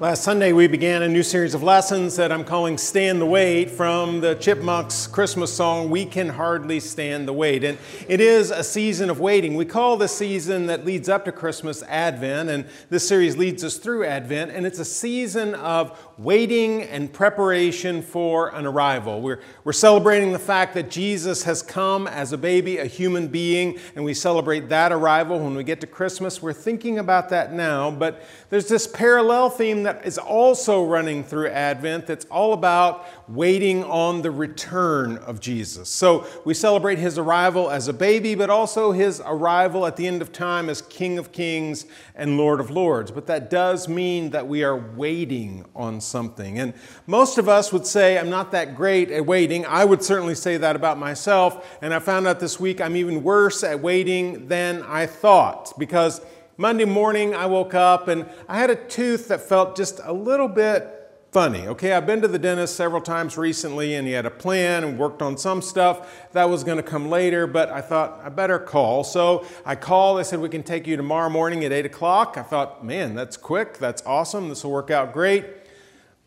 Last 0.00 0.22
Sunday, 0.22 0.52
we 0.52 0.68
began 0.68 1.02
a 1.02 1.08
new 1.08 1.24
series 1.24 1.54
of 1.54 1.64
lessons 1.64 2.14
that 2.14 2.30
I'm 2.30 2.44
calling 2.44 2.78
Stand 2.78 3.20
the 3.20 3.26
Wait 3.26 3.68
from 3.68 4.20
the 4.20 4.36
Chipmunks 4.36 5.08
Christmas 5.08 5.52
song, 5.52 5.90
We 5.90 6.06
Can 6.06 6.28
Hardly 6.28 6.78
Stand 6.78 7.26
the 7.26 7.32
Wait. 7.32 7.64
And 7.64 7.76
it 8.06 8.20
is 8.20 8.52
a 8.52 8.62
season 8.62 9.10
of 9.10 9.18
waiting. 9.18 9.56
We 9.56 9.64
call 9.64 9.96
the 9.96 10.06
season 10.06 10.66
that 10.66 10.86
leads 10.86 11.08
up 11.08 11.24
to 11.24 11.32
Christmas 11.32 11.82
Advent, 11.82 12.48
and 12.48 12.66
this 12.90 13.08
series 13.08 13.36
leads 13.36 13.64
us 13.64 13.76
through 13.76 14.04
Advent, 14.04 14.52
and 14.52 14.64
it's 14.64 14.78
a 14.78 14.84
season 14.84 15.56
of 15.56 15.98
waiting 16.16 16.82
and 16.82 17.12
preparation 17.12 18.00
for 18.00 18.54
an 18.54 18.66
arrival. 18.66 19.20
We're, 19.20 19.40
we're 19.64 19.72
celebrating 19.72 20.32
the 20.32 20.38
fact 20.38 20.74
that 20.74 20.92
Jesus 20.92 21.42
has 21.42 21.60
come 21.60 22.06
as 22.06 22.32
a 22.32 22.38
baby, 22.38 22.78
a 22.78 22.86
human 22.86 23.26
being, 23.26 23.80
and 23.96 24.04
we 24.04 24.14
celebrate 24.14 24.68
that 24.68 24.92
arrival 24.92 25.40
when 25.40 25.56
we 25.56 25.64
get 25.64 25.80
to 25.80 25.88
Christmas. 25.88 26.40
We're 26.40 26.52
thinking 26.52 27.00
about 27.00 27.30
that 27.30 27.52
now, 27.52 27.90
but 27.90 28.22
there's 28.50 28.68
this 28.68 28.86
parallel 28.86 29.50
theme 29.50 29.87
that 29.88 30.04
is 30.04 30.18
also 30.18 30.84
running 30.84 31.24
through 31.24 31.48
Advent 31.48 32.06
that's 32.06 32.26
all 32.26 32.52
about 32.52 33.06
waiting 33.26 33.82
on 33.84 34.20
the 34.20 34.30
return 34.30 35.16
of 35.18 35.40
Jesus. 35.40 35.88
So 35.88 36.26
we 36.44 36.52
celebrate 36.52 36.98
his 36.98 37.16
arrival 37.16 37.70
as 37.70 37.88
a 37.88 37.94
baby, 37.94 38.34
but 38.34 38.50
also 38.50 38.92
his 38.92 39.22
arrival 39.24 39.86
at 39.86 39.96
the 39.96 40.06
end 40.06 40.20
of 40.20 40.30
time 40.30 40.68
as 40.68 40.82
King 40.82 41.16
of 41.16 41.32
Kings 41.32 41.86
and 42.14 42.36
Lord 42.36 42.60
of 42.60 42.70
Lords. 42.70 43.10
But 43.10 43.26
that 43.28 43.48
does 43.48 43.88
mean 43.88 44.28
that 44.30 44.46
we 44.46 44.62
are 44.62 44.76
waiting 44.76 45.64
on 45.74 46.02
something. 46.02 46.58
And 46.58 46.74
most 47.06 47.38
of 47.38 47.48
us 47.48 47.72
would 47.72 47.86
say, 47.86 48.18
I'm 48.18 48.28
not 48.28 48.50
that 48.50 48.76
great 48.76 49.10
at 49.10 49.24
waiting. 49.24 49.64
I 49.64 49.86
would 49.86 50.02
certainly 50.02 50.34
say 50.34 50.58
that 50.58 50.76
about 50.76 50.98
myself. 50.98 51.78
And 51.80 51.94
I 51.94 51.98
found 51.98 52.26
out 52.26 52.40
this 52.40 52.60
week 52.60 52.82
I'm 52.82 52.94
even 52.94 53.22
worse 53.22 53.64
at 53.64 53.80
waiting 53.80 54.48
than 54.48 54.82
I 54.82 55.06
thought 55.06 55.72
because 55.78 56.20
Monday 56.60 56.84
morning, 56.84 57.36
I 57.36 57.46
woke 57.46 57.72
up 57.72 58.08
and 58.08 58.28
I 58.48 58.58
had 58.58 58.68
a 58.68 58.74
tooth 58.74 59.28
that 59.28 59.40
felt 59.40 59.76
just 59.76 60.00
a 60.02 60.12
little 60.12 60.48
bit 60.48 60.92
funny. 61.30 61.68
Okay, 61.68 61.92
I've 61.92 62.04
been 62.04 62.20
to 62.22 62.26
the 62.26 62.38
dentist 62.38 62.74
several 62.74 63.00
times 63.00 63.38
recently 63.38 63.94
and 63.94 64.08
he 64.08 64.12
had 64.12 64.26
a 64.26 64.30
plan 64.30 64.82
and 64.82 64.98
worked 64.98 65.22
on 65.22 65.38
some 65.38 65.62
stuff 65.62 66.28
that 66.32 66.50
was 66.50 66.64
going 66.64 66.78
to 66.78 66.82
come 66.82 67.08
later, 67.08 67.46
but 67.46 67.68
I 67.68 67.80
thought 67.80 68.20
I 68.24 68.28
better 68.28 68.58
call. 68.58 69.04
So 69.04 69.46
I 69.64 69.76
called. 69.76 70.18
They 70.18 70.24
said, 70.24 70.40
We 70.40 70.48
can 70.48 70.64
take 70.64 70.88
you 70.88 70.96
tomorrow 70.96 71.30
morning 71.30 71.64
at 71.64 71.70
8 71.70 71.86
o'clock. 71.86 72.36
I 72.36 72.42
thought, 72.42 72.84
Man, 72.84 73.14
that's 73.14 73.36
quick. 73.36 73.78
That's 73.78 74.04
awesome. 74.04 74.48
This 74.48 74.64
will 74.64 74.72
work 74.72 74.90
out 74.90 75.12
great. 75.12 75.46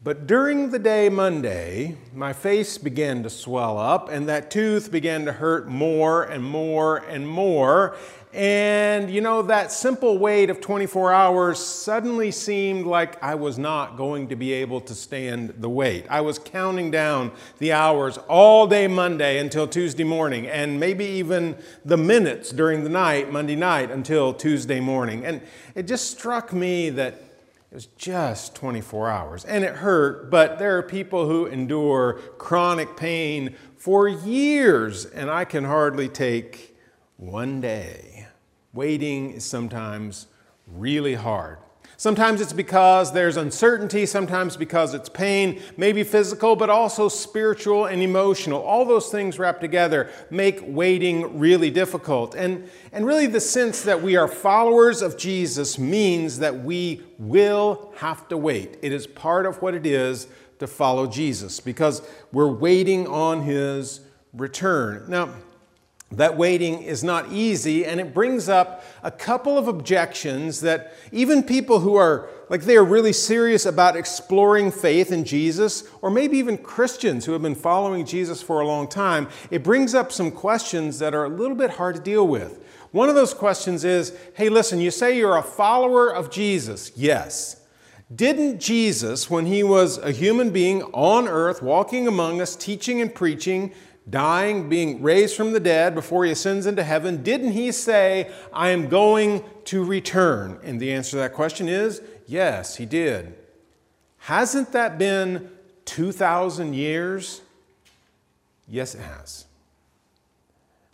But 0.04 0.26
during 0.26 0.72
the 0.72 0.80
day 0.80 1.10
Monday, 1.10 1.96
my 2.12 2.34
face 2.34 2.80
began 2.80 3.22
to 3.22 3.30
swell 3.30 3.78
up 3.78 4.10
and 4.10 4.28
that 4.28 4.50
tooth 4.50 4.92
began 4.92 5.26
to 5.26 5.32
hurt 5.32 5.68
more 5.68 6.24
and 6.24 6.44
more 6.44 6.98
and 6.98 7.28
more. 7.28 7.96
And 8.34 9.12
you 9.12 9.22
know, 9.22 9.44
that 9.44 9.72
simple 9.72 10.18
wait 10.18 10.50
of 10.50 10.60
24 10.60 11.14
hours 11.14 11.60
suddenly 11.60 12.32
seemed 12.32 12.88
like 12.88 13.22
I 13.22 13.36
was 13.36 13.60
not 13.60 13.96
going 13.96 14.30
to 14.30 14.36
be 14.36 14.54
able 14.54 14.82
to 14.82 14.96
stand 14.96 15.54
the 15.60 15.70
wait. 15.70 16.08
I 16.10 16.22
was 16.22 16.40
counting 16.40 16.90
down 16.90 17.32
the 17.60 17.74
hours 17.74 18.18
all 18.28 18.66
day 18.66 18.88
Monday 18.88 19.38
until 19.38 19.68
Tuesday 19.68 20.04
morning, 20.04 20.48
and 20.48 20.80
maybe 20.80 21.06
even 21.06 21.56
the 21.86 21.98
minutes 21.98 22.52
during 22.52 22.84
the 22.84 22.90
night, 22.90 23.32
Monday 23.32 23.56
night, 23.56 23.92
until 23.92 24.34
Tuesday 24.34 24.80
morning. 24.80 25.24
And 25.26 25.42
it 25.76 25.84
just 25.84 26.10
struck 26.10 26.54
me 26.54 26.90
that 26.92 27.31
it 27.72 27.76
was 27.76 27.86
just 27.86 28.54
24 28.56 29.10
hours 29.10 29.46
and 29.46 29.64
it 29.64 29.76
hurt, 29.76 30.30
but 30.30 30.60
there 30.60 30.78
are 30.78 30.84
people 30.84 31.26
who 31.26 31.46
endure 31.46 32.20
chronic 32.38 32.98
pain 32.98 33.56
for 33.78 34.10
years, 34.10 35.06
and 35.06 35.32
I 35.32 35.46
can 35.46 35.64
hardly 35.64 36.10
take 36.10 36.78
one 37.16 37.62
day. 37.62 38.28
Waiting 38.74 39.32
is 39.32 39.46
sometimes 39.46 40.28
really 40.68 41.16
hard. 41.16 41.60
Sometimes 41.98 42.42
it's 42.42 42.54
because 42.54 43.14
there's 43.14 43.38
uncertainty, 43.38 44.06
sometimes 44.06 44.58
because 44.58 44.94
it's 44.94 45.10
pain, 45.10 45.62
maybe 45.78 46.04
physical, 46.04 46.56
but 46.56 46.70
also 46.70 47.08
spiritual 47.08 47.86
and 47.86 48.02
emotional. 48.02 48.62
All 48.62 48.86
those 48.86 49.10
things 49.10 49.38
wrapped 49.38 49.62
together 49.62 50.10
make 50.30 50.60
waiting 50.64 51.38
really 51.38 51.70
difficult. 51.70 52.34
And, 52.36 52.70
and 52.92 53.06
really, 53.06 53.28
the 53.28 53.40
sense 53.40 53.84
that 53.84 54.02
we 54.02 54.16
are 54.16 54.28
followers 54.28 55.02
of 55.02 55.18
Jesus 55.18 55.78
means 55.78 56.40
that 56.40 56.64
we 56.64 57.04
will 57.18 57.94
have 57.98 58.28
to 58.30 58.38
wait. 58.38 58.78
It 58.82 58.92
is 58.92 59.06
part 59.06 59.46
of 59.46 59.62
what 59.62 59.76
it 59.76 59.86
is 59.86 60.28
to 60.60 60.68
follow 60.68 61.08
Jesus 61.08 61.60
because 61.60 62.02
we're 62.32 62.52
waiting 62.52 63.08
on 63.08 63.42
his 63.42 64.02
return. 64.34 65.06
Now, 65.08 65.34
that 66.12 66.38
waiting 66.38 66.82
is 66.82 67.04
not 67.04 67.32
easy, 67.32 67.86
and 67.86 68.00
it 68.00 68.14
brings 68.14 68.50
up 68.50 68.84
a 69.04 69.12
couple 69.12 69.58
of 69.58 69.68
objections 69.68 70.62
that 70.62 70.94
even 71.12 71.44
people 71.44 71.80
who 71.80 71.96
are 71.96 72.30
like 72.50 72.64
they 72.64 72.76
are 72.76 72.84
really 72.84 73.14
serious 73.14 73.66
about 73.66 73.96
exploring 73.96 74.72
faith 74.72 75.14
in 75.14 75.24
Jesus, 75.24 75.86
or 76.02 76.12
maybe 76.12 76.38
even 76.38 76.58
Christians 76.58 77.24
who 77.26 77.32
have 77.32 77.42
been 77.42 77.56
following 77.56 78.06
Jesus 78.06 78.42
for 78.42 78.60
a 78.60 78.68
long 78.68 78.90
time, 78.90 79.30
it 79.50 79.64
brings 79.64 79.96
up 79.96 80.12
some 80.12 80.32
questions 80.32 81.00
that 81.00 81.16
are 81.16 81.24
a 81.24 81.30
little 81.30 81.56
bit 81.56 81.70
hard 81.70 81.96
to 81.96 82.02
deal 82.02 82.28
with. 82.28 82.62
One 82.92 83.08
of 83.08 83.16
those 83.16 83.34
questions 83.34 83.86
is 83.86 84.14
hey, 84.36 84.50
listen, 84.50 84.82
you 84.82 84.92
say 84.92 85.18
you're 85.18 85.38
a 85.38 85.44
follower 85.44 86.14
of 86.14 86.30
Jesus. 86.30 86.92
Yes. 86.96 87.62
Didn't 88.14 88.60
Jesus, 88.60 89.30
when 89.30 89.46
he 89.46 89.64
was 89.64 89.98
a 89.98 90.12
human 90.12 90.50
being 90.50 90.84
on 90.92 91.30
earth, 91.30 91.62
walking 91.62 92.06
among 92.06 92.42
us, 92.42 92.58
teaching 92.58 93.00
and 93.00 93.16
preaching, 93.16 93.72
dying, 94.10 94.70
being 94.70 95.02
raised 95.02 95.36
from 95.36 95.54
the 95.54 95.60
dead 95.60 95.94
before 95.96 96.26
he 96.26 96.32
ascends 96.32 96.66
into 96.66 96.84
heaven, 96.84 97.24
didn't 97.24 97.52
he 97.52 97.72
say, 97.72 98.32
I 98.52 98.70
am 98.70 98.90
going 98.90 99.44
to 99.66 99.84
return? 99.84 100.60
And 100.64 100.80
the 100.80 100.92
answer 100.92 101.12
to 101.12 101.18
that 101.18 101.34
question 101.34 101.70
is 101.70 102.02
yes, 102.28 102.78
he 102.78 102.86
did. 102.86 103.36
Hasn't 104.20 104.72
that 104.72 104.98
been 104.98 105.50
2,000 105.86 106.74
years? 106.74 107.42
Yes, 108.68 108.96
it 108.96 109.02
has. 109.02 109.46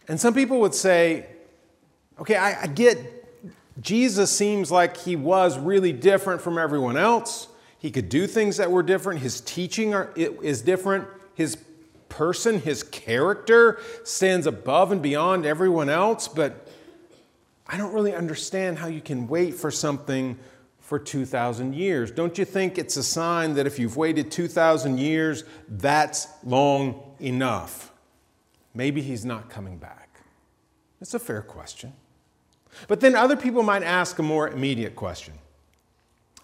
And 0.08 0.20
some 0.20 0.34
people 0.34 0.60
would 0.62 0.74
say, 0.74 1.26
okay, 2.20 2.36
I, 2.36 2.64
I 2.64 2.68
get 2.68 2.98
Jesus 3.82 4.32
seems 4.32 4.72
like 4.72 4.98
he 4.98 5.16
was 5.16 5.58
really 5.58 5.94
different 5.94 6.42
from 6.42 6.58
everyone 6.58 6.98
else. 6.98 7.48
He 7.78 7.92
could 7.92 8.10
do 8.10 8.26
things 8.26 8.58
that 8.58 8.72
were 8.72 8.82
different. 8.82 9.20
His 9.20 9.42
teaching 9.42 9.94
are, 9.94 10.12
is 10.16 10.62
different. 10.62 11.08
His 11.36 11.58
person, 12.18 12.60
his 12.60 12.82
character 12.82 13.80
stands 14.04 14.48
above 14.48 14.92
and 14.92 15.04
beyond 15.04 15.46
everyone 15.46 15.88
else, 15.88 16.28
but 16.28 16.68
I 17.68 17.78
don't 17.78 17.94
really 17.94 18.16
understand 18.16 18.80
how 18.80 18.88
you 18.88 19.02
can 19.02 19.28
wait 19.28 19.54
for 19.54 19.70
something 19.70 20.40
for 20.80 20.98
2,000 20.98 21.76
years. 21.76 22.10
Don't 22.10 22.36
you 22.40 22.44
think 22.44 22.80
it's 22.80 22.98
a 22.98 23.04
sign 23.04 23.54
that 23.54 23.68
if 23.68 23.78
you've 23.78 23.98
waited 23.98 24.32
2,000 24.32 24.98
years, 24.98 25.44
that's 25.70 26.28
long 26.44 27.04
enough? 27.20 27.92
Maybe 28.74 29.04
he's 29.04 29.24
not 29.24 29.48
coming 29.48 29.78
back. 29.78 30.22
It's 31.00 31.14
a 31.14 31.20
fair 31.20 31.44
question. 31.44 31.94
But 32.88 33.00
then 33.00 33.16
other 33.16 33.36
people 33.36 33.62
might 33.62 33.84
ask 33.84 34.18
a 34.18 34.24
more 34.24 34.50
immediate 34.50 34.96
question 34.96 35.36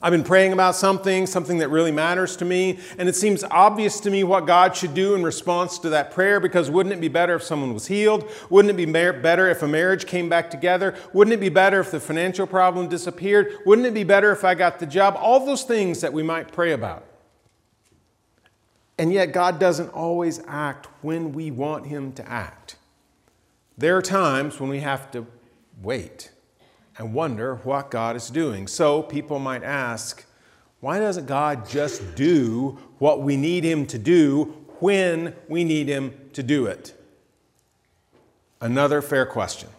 I've 0.03 0.12
been 0.12 0.25
praying 0.25 0.52
about 0.52 0.75
something, 0.75 1.25
something 1.25 1.59
that 1.59 1.69
really 1.69 1.94
matters 1.94 2.36
to 2.36 2.46
me, 2.46 2.78
and 2.97 3.08
it 3.08 3.16
seems 3.16 3.46
obvious 3.46 4.02
to 4.02 4.12
me 4.12 4.25
what 4.25 4.46
God 4.46 4.75
should 4.75 4.94
do 4.94 5.16
in 5.16 5.24
response 5.24 5.80
to 5.80 5.90
that 5.91 6.12
prayer 6.12 6.41
because 6.41 6.69
wouldn't 6.69 6.91
it 6.91 7.00
be 7.00 7.08
better 7.08 7.36
if 7.36 7.44
someone 7.44 7.74
was 7.74 7.88
healed? 7.88 8.30
Wouldn't 8.50 8.69
it 8.69 8.75
be 8.75 8.92
better 8.92 9.47
if 9.47 9.63
a 9.63 9.68
marriage 9.68 10.06
came 10.06 10.28
back 10.28 10.52
together? 10.52 10.94
Wouldn't 11.13 11.34
it 11.34 11.40
be 11.40 11.47
better 11.47 11.80
if 11.80 11.90
the 11.90 12.02
financial 12.02 12.46
problem 12.46 12.90
disappeared? 12.90 13.59
Wouldn't 13.66 13.88
it 13.88 13.94
be 13.94 14.03
better 14.03 14.34
if 14.34 14.44
I 14.44 14.56
got 14.56 14.80
the 14.80 14.86
job? 14.86 15.16
All 15.18 15.46
those 15.46 15.63
things 15.63 16.02
that 16.02 16.12
we 16.12 16.22
might 16.22 16.52
pray 16.52 16.74
about. 16.74 17.06
And 18.97 19.13
yet, 19.13 19.31
God 19.31 19.58
doesn't 19.58 19.90
always 19.92 20.42
act 20.50 20.88
when 21.02 21.31
we 21.31 21.50
want 21.50 21.88
Him 21.88 22.12
to 22.13 22.30
act. 22.30 22.75
There 23.78 23.96
are 23.96 24.02
times 24.02 24.59
when 24.59 24.69
we 24.69 24.81
have 24.81 25.09
to 25.12 25.25
wait 25.81 26.32
and 26.98 27.14
wonder 27.14 27.56
what 27.58 27.92
God 27.92 28.16
is 28.16 28.30
doing. 28.30 28.68
So 28.68 29.02
people 29.02 29.40
might 29.40 29.64
ask, 29.64 30.26
why 30.80 31.00
doesn't 31.00 31.28
God 31.28 31.68
just 31.68 32.16
do 32.16 32.78
what 33.00 33.22
we 33.22 33.38
need 33.38 33.63
Him 33.63 33.86
to 33.88 33.98
do 33.98 34.54
when 34.80 35.36
we 35.48 35.63
need 35.63 35.88
Him 35.88 36.13
to 36.34 36.44
do 36.44 36.66
it? 36.66 36.94
Another 38.60 39.01
fair 39.01 39.25
question. 39.25 39.69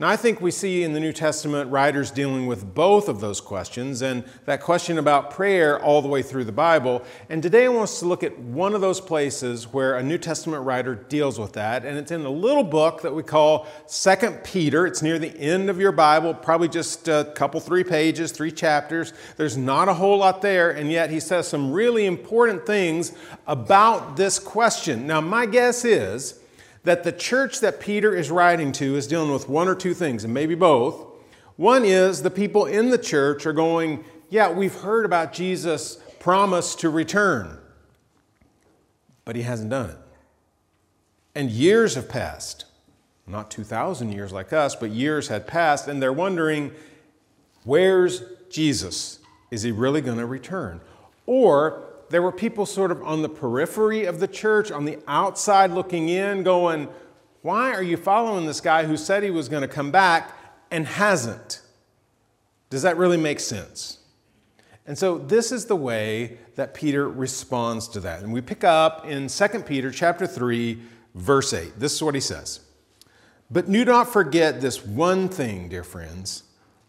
Now, 0.00 0.08
I 0.08 0.14
think 0.14 0.40
we 0.40 0.52
see 0.52 0.84
in 0.84 0.92
the 0.92 1.00
New 1.00 1.12
Testament 1.12 1.72
writers 1.72 2.12
dealing 2.12 2.46
with 2.46 2.72
both 2.72 3.08
of 3.08 3.18
those 3.18 3.40
questions 3.40 4.00
and 4.00 4.22
that 4.44 4.60
question 4.60 4.96
about 4.96 5.32
prayer 5.32 5.82
all 5.82 6.02
the 6.02 6.06
way 6.08 6.22
through 6.22 6.44
the 6.44 6.52
Bible. 6.52 7.02
And 7.28 7.42
today 7.42 7.64
I 7.64 7.68
want 7.68 7.82
us 7.82 7.98
to 7.98 8.06
look 8.06 8.22
at 8.22 8.38
one 8.38 8.74
of 8.74 8.80
those 8.80 9.00
places 9.00 9.72
where 9.72 9.96
a 9.96 10.02
New 10.04 10.16
Testament 10.16 10.64
writer 10.64 10.94
deals 10.94 11.40
with 11.40 11.54
that. 11.54 11.84
And 11.84 11.98
it's 11.98 12.12
in 12.12 12.24
a 12.24 12.30
little 12.30 12.62
book 12.62 13.02
that 13.02 13.12
we 13.12 13.24
call 13.24 13.66
Second 13.86 14.44
Peter. 14.44 14.86
It's 14.86 15.02
near 15.02 15.18
the 15.18 15.36
end 15.36 15.68
of 15.68 15.80
your 15.80 15.90
Bible, 15.90 16.32
probably 16.32 16.68
just 16.68 17.08
a 17.08 17.32
couple, 17.34 17.58
three 17.58 17.82
pages, 17.82 18.30
three 18.30 18.52
chapters. 18.52 19.12
There's 19.36 19.56
not 19.56 19.88
a 19.88 19.94
whole 19.94 20.18
lot 20.18 20.42
there, 20.42 20.70
and 20.70 20.92
yet 20.92 21.10
he 21.10 21.18
says 21.18 21.48
some 21.48 21.72
really 21.72 22.06
important 22.06 22.64
things 22.66 23.14
about 23.48 24.16
this 24.16 24.38
question. 24.38 25.08
Now, 25.08 25.20
my 25.20 25.44
guess 25.44 25.84
is 25.84 26.38
that 26.88 27.04
the 27.04 27.12
church 27.12 27.60
that 27.60 27.80
Peter 27.80 28.16
is 28.16 28.30
writing 28.30 28.72
to 28.72 28.96
is 28.96 29.06
dealing 29.06 29.30
with 29.30 29.46
one 29.46 29.68
or 29.68 29.74
two 29.74 29.92
things, 29.92 30.24
and 30.24 30.32
maybe 30.32 30.54
both. 30.54 31.04
One 31.56 31.84
is 31.84 32.22
the 32.22 32.30
people 32.30 32.64
in 32.64 32.88
the 32.88 32.96
church 32.96 33.44
are 33.44 33.52
going, 33.52 34.06
yeah, 34.30 34.50
we've 34.50 34.74
heard 34.74 35.04
about 35.04 35.34
Jesus' 35.34 35.98
promise 36.18 36.74
to 36.76 36.88
return, 36.88 37.58
but 39.26 39.36
he 39.36 39.42
hasn't 39.42 39.68
done 39.68 39.90
it. 39.90 39.98
And 41.34 41.50
years 41.50 41.94
have 41.94 42.08
passed. 42.08 42.64
Not 43.26 43.50
2,000 43.50 44.10
years 44.10 44.32
like 44.32 44.54
us, 44.54 44.74
but 44.74 44.88
years 44.88 45.28
had 45.28 45.46
passed, 45.46 45.88
and 45.88 46.00
they're 46.00 46.10
wondering 46.10 46.72
where's 47.64 48.22
Jesus? 48.48 49.18
Is 49.50 49.62
he 49.62 49.72
really 49.72 50.00
going 50.00 50.16
to 50.16 50.24
return? 50.26 50.80
Or 51.26 51.84
there 52.10 52.22
were 52.22 52.32
people 52.32 52.66
sort 52.66 52.90
of 52.90 53.02
on 53.02 53.22
the 53.22 53.28
periphery 53.28 54.04
of 54.04 54.20
the 54.20 54.28
church, 54.28 54.70
on 54.70 54.84
the 54.84 54.98
outside 55.06 55.70
looking 55.70 56.08
in, 56.08 56.42
going, 56.42 56.88
Why 57.42 57.72
are 57.72 57.82
you 57.82 57.96
following 57.96 58.46
this 58.46 58.60
guy 58.60 58.84
who 58.84 58.96
said 58.96 59.22
he 59.22 59.30
was 59.30 59.48
going 59.48 59.62
to 59.62 59.68
come 59.68 59.90
back 59.90 60.32
and 60.70 60.86
hasn't? 60.86 61.60
Does 62.70 62.82
that 62.82 62.96
really 62.96 63.16
make 63.16 63.40
sense? 63.40 63.98
And 64.86 64.96
so 64.96 65.18
this 65.18 65.52
is 65.52 65.66
the 65.66 65.76
way 65.76 66.38
that 66.54 66.72
Peter 66.72 67.08
responds 67.08 67.88
to 67.88 68.00
that. 68.00 68.22
And 68.22 68.32
we 68.32 68.40
pick 68.40 68.64
up 68.64 69.04
in 69.06 69.28
2 69.28 69.48
Peter 69.66 69.90
chapter 69.90 70.26
3 70.26 70.80
verse 71.14 71.52
8. 71.52 71.78
This 71.78 71.94
is 71.94 72.02
what 72.02 72.14
he 72.14 72.20
says. 72.20 72.60
But 73.50 73.70
do 73.70 73.84
not 73.84 74.12
forget 74.12 74.60
this 74.60 74.84
one 74.84 75.28
thing, 75.28 75.68
dear 75.68 75.84
friends. 75.84 76.44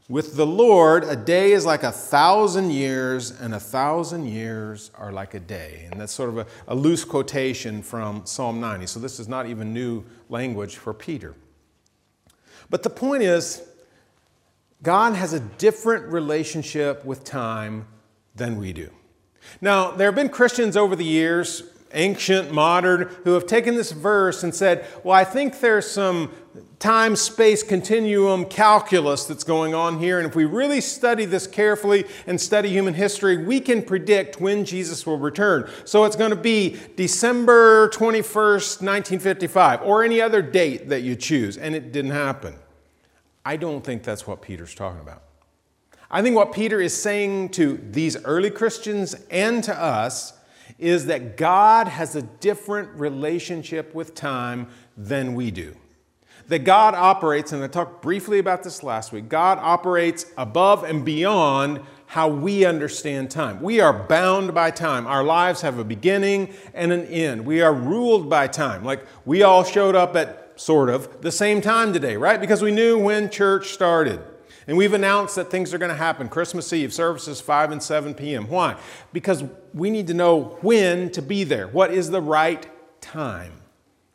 With 0.09 0.35
the 0.35 0.45
Lord, 0.45 1.03
a 1.03 1.15
day 1.15 1.51
is 1.51 1.67
like 1.67 1.83
a 1.83 1.91
thousand 1.91 2.71
years, 2.71 3.29
and 3.29 3.53
a 3.53 3.59
thousand 3.59 4.25
years 4.25 4.89
are 4.97 5.11
like 5.11 5.35
a 5.35 5.39
day. 5.39 5.87
And 5.91 6.01
that's 6.01 6.11
sort 6.11 6.29
of 6.29 6.39
a, 6.39 6.47
a, 6.67 6.73
loose 6.73 7.05
quotation 7.05 7.83
from 7.83 8.25
Psalm 8.25 8.59
90. 8.59 8.87
So 8.87 8.99
this 8.99 9.19
is 9.19 9.27
not 9.27 9.45
even 9.45 9.71
new 9.71 10.03
language 10.27 10.77
for 10.77 10.95
Peter. 10.95 11.35
But 12.71 12.81
the 12.81 12.89
point 12.89 13.21
is, 13.21 13.61
God 14.81 15.13
has 15.13 15.33
a 15.33 15.41
different 15.41 16.11
relationship 16.11 17.05
with 17.05 17.23
time 17.23 17.85
than 18.33 18.57
we 18.57 18.73
do. 18.73 18.89
Now, 19.61 19.91
there 19.91 20.07
have 20.07 20.15
been 20.15 20.29
Christians 20.29 20.75
over 20.75 20.95
the 20.95 21.05
years, 21.05 21.61
ancient, 21.93 22.51
modern, 22.51 23.09
who 23.23 23.33
have 23.33 23.45
taken 23.45 23.75
this 23.75 23.91
verse 23.91 24.43
and 24.43 24.53
said, 24.53 24.85
Well, 25.03 25.15
I 25.15 25.23
think 25.23 25.59
there's 25.59 25.89
some 25.89 26.31
time 26.79 27.15
space 27.15 27.61
continuum 27.61 28.45
calculus 28.45 29.25
that's 29.25 29.43
going 29.43 29.73
on 29.73 29.99
here. 29.99 30.17
And 30.17 30.27
if 30.27 30.35
we 30.35 30.45
really 30.45 30.81
study 30.81 31.25
this 31.25 31.45
carefully 31.45 32.05
and 32.25 32.39
study 32.39 32.69
human 32.69 32.93
history, 32.93 33.37
we 33.37 33.59
can 33.59 33.81
predict 33.81 34.39
when 34.39 34.63
Jesus 34.63 35.05
will 35.05 35.17
return. 35.17 35.69
So 35.83 36.05
it's 36.05 36.15
going 36.15 36.31
to 36.31 36.37
be 36.37 36.77
December 36.95 37.89
21st, 37.89 38.81
1955, 38.81 39.81
or 39.81 40.03
any 40.03 40.21
other 40.21 40.41
date 40.41 40.89
that 40.89 41.01
you 41.01 41.15
choose. 41.15 41.57
And 41.57 41.75
it 41.75 41.91
didn't 41.91 42.11
happen. 42.11 42.55
I 43.45 43.57
don't 43.57 43.83
think 43.83 44.03
that's 44.03 44.25
what 44.25 44.41
Peter's 44.41 44.73
talking 44.73 45.01
about. 45.01 45.23
I 46.11 46.21
think 46.21 46.35
what 46.35 46.53
Peter 46.53 46.81
is 46.81 46.99
saying 46.99 47.49
to 47.49 47.79
these 47.91 48.17
early 48.23 48.49
Christians 48.49 49.15
and 49.29 49.63
to 49.65 49.79
us 49.79 50.33
is 50.79 51.05
that 51.07 51.37
God 51.37 51.87
has 51.87 52.15
a 52.15 52.21
different 52.21 52.89
relationship 52.97 53.93
with 53.93 54.15
time 54.15 54.67
than 54.97 55.35
we 55.35 55.51
do. 55.51 55.75
That 56.47 56.59
God 56.59 56.95
operates, 56.95 57.51
and 57.51 57.63
I 57.63 57.67
talked 57.67 58.01
briefly 58.01 58.39
about 58.39 58.63
this 58.63 58.81
last 58.81 59.11
week, 59.11 59.29
God 59.29 59.59
operates 59.61 60.25
above 60.35 60.83
and 60.83 61.05
beyond 61.05 61.81
how 62.07 62.27
we 62.27 62.65
understand 62.65 63.29
time. 63.29 63.61
We 63.61 63.81
are 63.81 63.93
bound 63.93 64.55
by 64.55 64.71
time. 64.71 65.05
Our 65.05 65.23
lives 65.23 65.61
have 65.61 65.77
a 65.77 65.83
beginning 65.83 66.51
and 66.73 66.91
an 66.91 67.05
end. 67.05 67.45
We 67.45 67.61
are 67.61 67.73
ruled 67.73 68.29
by 68.29 68.47
time. 68.47 68.83
Like 68.83 69.05
we 69.25 69.43
all 69.43 69.63
showed 69.63 69.95
up 69.95 70.15
at 70.15 70.59
sort 70.59 70.89
of 70.89 71.21
the 71.21 71.31
same 71.31 71.61
time 71.61 71.93
today, 71.93 72.17
right? 72.17 72.41
Because 72.41 72.63
we 72.63 72.71
knew 72.71 72.97
when 72.97 73.29
church 73.29 73.73
started. 73.73 74.19
And 74.69 74.77
we've 74.77 74.93
announced 74.93 75.35
that 75.35 75.49
things 75.49 75.73
are 75.73 75.79
going 75.79 75.89
to 75.89 75.97
happen. 75.97 76.29
Christmas 76.29 76.71
Eve 76.71 76.93
services 76.93 77.41
5 77.41 77.71
and 77.71 77.81
7 77.81 78.13
p.m. 78.13 78.47
Why? 78.47 78.79
Because 79.11 79.43
we 79.73 79.89
need 79.89 80.05
to 80.05 80.13
know 80.13 80.59
when 80.61 81.09
to 81.13 81.23
be 81.23 81.43
there. 81.43 81.67
What 81.67 81.91
is 81.91 82.11
the 82.11 82.21
right 82.21 82.67
time? 83.01 83.51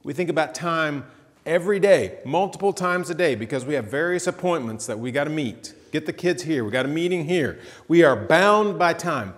We 0.04 0.12
think 0.12 0.30
about 0.30 0.54
time 0.54 1.06
every 1.44 1.80
day, 1.80 2.20
multiple 2.24 2.72
times 2.72 3.10
a 3.10 3.16
day, 3.16 3.34
because 3.34 3.64
we 3.64 3.74
have 3.74 3.86
various 3.86 4.28
appointments 4.28 4.86
that 4.86 4.96
we 4.96 5.10
got 5.10 5.24
to 5.24 5.30
meet. 5.30 5.74
Get 5.90 6.06
the 6.06 6.12
kids 6.12 6.44
here, 6.44 6.64
we 6.64 6.70
got 6.70 6.84
a 6.84 6.88
meeting 6.88 7.24
here. 7.24 7.58
We 7.88 8.04
are 8.04 8.14
bound 8.14 8.78
by 8.78 8.92
time. 8.92 9.34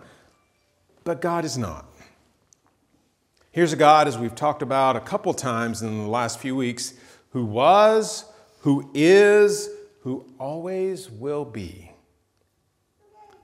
But 1.03 1.23
God 1.23 1.47
is 1.47 1.57
not. 1.57 1.87
Here's 3.53 3.73
a 3.73 3.77
God, 3.77 4.07
as 4.07 4.19
we've 4.19 4.35
talked 4.35 4.61
about 4.61 4.97
a 4.97 5.01
couple 5.01 5.33
times 5.33 5.81
in 5.81 5.97
the 5.97 6.11
last 6.11 6.41
few 6.41 6.55
weeks, 6.55 6.93
who 7.31 7.47
was, 7.47 8.27
who 8.61 8.91
is, 8.93 9.71
who 10.07 10.25
always 10.39 11.11
will 11.11 11.45
be. 11.45 11.91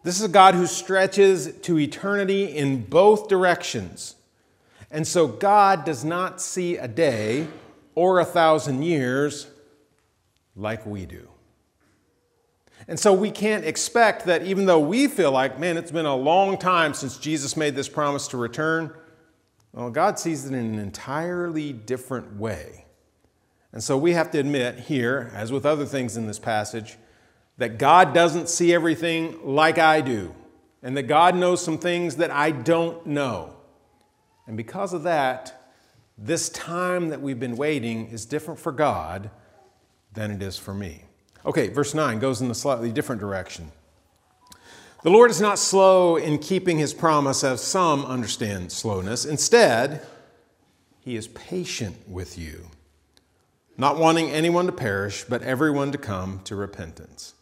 This 0.04 0.16
is 0.16 0.22
a 0.22 0.28
God 0.28 0.54
who 0.54 0.68
stretches 0.68 1.56
to 1.62 1.76
eternity 1.76 2.44
in 2.44 2.84
both 2.84 3.26
directions. 3.26 4.14
And 4.88 5.04
so 5.04 5.26
God 5.26 5.84
does 5.84 6.04
not 6.04 6.40
see 6.40 6.76
a 6.76 6.86
day 6.86 7.48
or 7.96 8.20
a 8.20 8.24
thousand 8.24 8.84
years 8.84 9.48
like 10.54 10.86
we 10.86 11.04
do. 11.04 11.26
And 12.86 12.96
so 12.96 13.12
we 13.12 13.32
can't 13.32 13.64
expect 13.64 14.26
that 14.26 14.44
even 14.44 14.66
though 14.66 14.78
we 14.78 15.08
feel 15.08 15.32
like, 15.32 15.58
man, 15.58 15.76
it's 15.76 15.90
been 15.90 16.06
a 16.06 16.14
long 16.14 16.56
time 16.58 16.94
since 16.94 17.16
Jesus 17.16 17.56
made 17.56 17.74
this 17.74 17.88
promise 17.88 18.28
to 18.28 18.36
return, 18.36 18.94
well, 19.72 19.90
God 19.90 20.16
sees 20.16 20.44
it 20.44 20.54
in 20.54 20.74
an 20.74 20.78
entirely 20.78 21.72
different 21.72 22.36
way. 22.36 22.81
And 23.72 23.82
so 23.82 23.96
we 23.96 24.12
have 24.12 24.30
to 24.32 24.38
admit 24.38 24.80
here, 24.80 25.30
as 25.34 25.50
with 25.50 25.64
other 25.64 25.86
things 25.86 26.16
in 26.16 26.26
this 26.26 26.38
passage, 26.38 26.98
that 27.56 27.78
God 27.78 28.12
doesn't 28.12 28.48
see 28.48 28.74
everything 28.74 29.38
like 29.44 29.78
I 29.78 30.00
do, 30.00 30.34
and 30.82 30.96
that 30.96 31.04
God 31.04 31.34
knows 31.34 31.64
some 31.64 31.78
things 31.78 32.16
that 32.16 32.30
I 32.30 32.50
don't 32.50 33.06
know. 33.06 33.56
And 34.46 34.56
because 34.56 34.92
of 34.92 35.04
that, 35.04 35.70
this 36.18 36.50
time 36.50 37.08
that 37.08 37.22
we've 37.22 37.40
been 37.40 37.56
waiting 37.56 38.08
is 38.08 38.26
different 38.26 38.60
for 38.60 38.72
God 38.72 39.30
than 40.12 40.30
it 40.30 40.42
is 40.42 40.58
for 40.58 40.74
me. 40.74 41.04
Okay, 41.46 41.68
verse 41.68 41.94
9 41.94 42.18
goes 42.18 42.42
in 42.42 42.50
a 42.50 42.54
slightly 42.54 42.92
different 42.92 43.20
direction. 43.20 43.72
The 45.02 45.10
Lord 45.10 45.30
is 45.30 45.40
not 45.40 45.58
slow 45.58 46.16
in 46.16 46.38
keeping 46.38 46.78
his 46.78 46.94
promise, 46.94 47.42
as 47.42 47.60
some 47.60 48.04
understand 48.04 48.70
slowness. 48.70 49.24
Instead, 49.24 50.06
he 51.00 51.16
is 51.16 51.26
patient 51.28 51.96
with 52.08 52.38
you 52.38 52.68
not 53.76 53.98
wanting 53.98 54.30
anyone 54.30 54.66
to 54.66 54.72
perish, 54.72 55.24
but 55.24 55.42
everyone 55.42 55.92
to 55.92 55.98
come 55.98 56.40
to 56.44 56.56
repentance. 56.56 57.34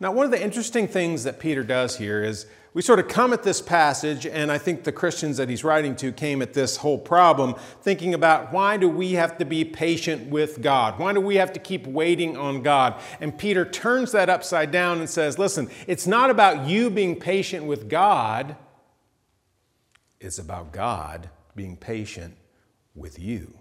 Now, 0.00 0.12
one 0.12 0.24
of 0.24 0.30
the 0.30 0.42
interesting 0.42 0.86
things 0.86 1.24
that 1.24 1.40
Peter 1.40 1.64
does 1.64 1.96
here 1.96 2.22
is 2.22 2.46
we 2.74 2.82
sort 2.82 3.00
of 3.00 3.08
come 3.08 3.32
at 3.32 3.42
this 3.42 3.60
passage, 3.60 4.26
and 4.26 4.52
I 4.52 4.58
think 4.58 4.84
the 4.84 4.92
Christians 4.92 5.38
that 5.38 5.48
he's 5.48 5.64
writing 5.64 5.96
to 5.96 6.12
came 6.12 6.42
at 6.42 6.52
this 6.52 6.76
whole 6.76 6.98
problem 6.98 7.54
thinking 7.80 8.14
about 8.14 8.52
why 8.52 8.76
do 8.76 8.88
we 8.88 9.14
have 9.14 9.38
to 9.38 9.44
be 9.44 9.64
patient 9.64 10.28
with 10.28 10.62
God? 10.62 10.98
Why 10.98 11.12
do 11.12 11.20
we 11.20 11.36
have 11.36 11.52
to 11.54 11.60
keep 11.60 11.86
waiting 11.86 12.36
on 12.36 12.62
God? 12.62 13.00
And 13.20 13.36
Peter 13.36 13.64
turns 13.64 14.12
that 14.12 14.28
upside 14.28 14.70
down 14.70 14.98
and 14.98 15.10
says, 15.10 15.38
listen, 15.38 15.68
it's 15.88 16.06
not 16.06 16.30
about 16.30 16.68
you 16.68 16.90
being 16.90 17.18
patient 17.18 17.64
with 17.64 17.88
God, 17.88 18.54
it's 20.20 20.38
about 20.38 20.72
God 20.72 21.30
being 21.56 21.76
patient 21.76 22.36
with 22.94 23.18
you. 23.18 23.58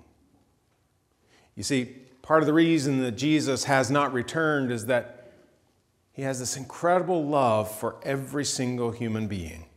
You 1.56 1.64
see, 1.64 1.96
Part 2.28 2.44
of 2.44 2.48
the 2.48 2.54
reason 2.54 3.00
that 3.04 3.14
Jesus 3.14 3.64
has 3.64 3.90
not 3.90 4.12
returned 4.12 4.70
is 4.70 4.88
that 4.88 5.32
he 6.12 6.24
has 6.24 6.40
this 6.42 6.58
incredible 6.58 7.26
love 7.26 7.74
for 7.74 7.96
every 8.04 8.44
single 8.44 8.92
human 8.92 9.30
being. 9.30 9.68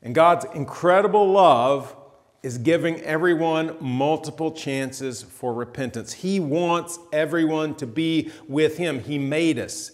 And 0.00 0.14
God's 0.14 0.46
incredible 0.54 1.30
love 1.30 1.94
is 2.42 2.56
giving 2.56 3.02
everyone 3.02 3.76
multiple 3.78 4.52
chances 4.52 5.22
for 5.22 5.52
repentance. 5.52 6.14
He 6.14 6.40
wants 6.40 6.98
everyone 7.12 7.74
to 7.74 7.86
be 7.86 8.30
with 8.48 8.78
Him. 8.78 9.00
He 9.00 9.18
made 9.18 9.58
us. 9.58 9.90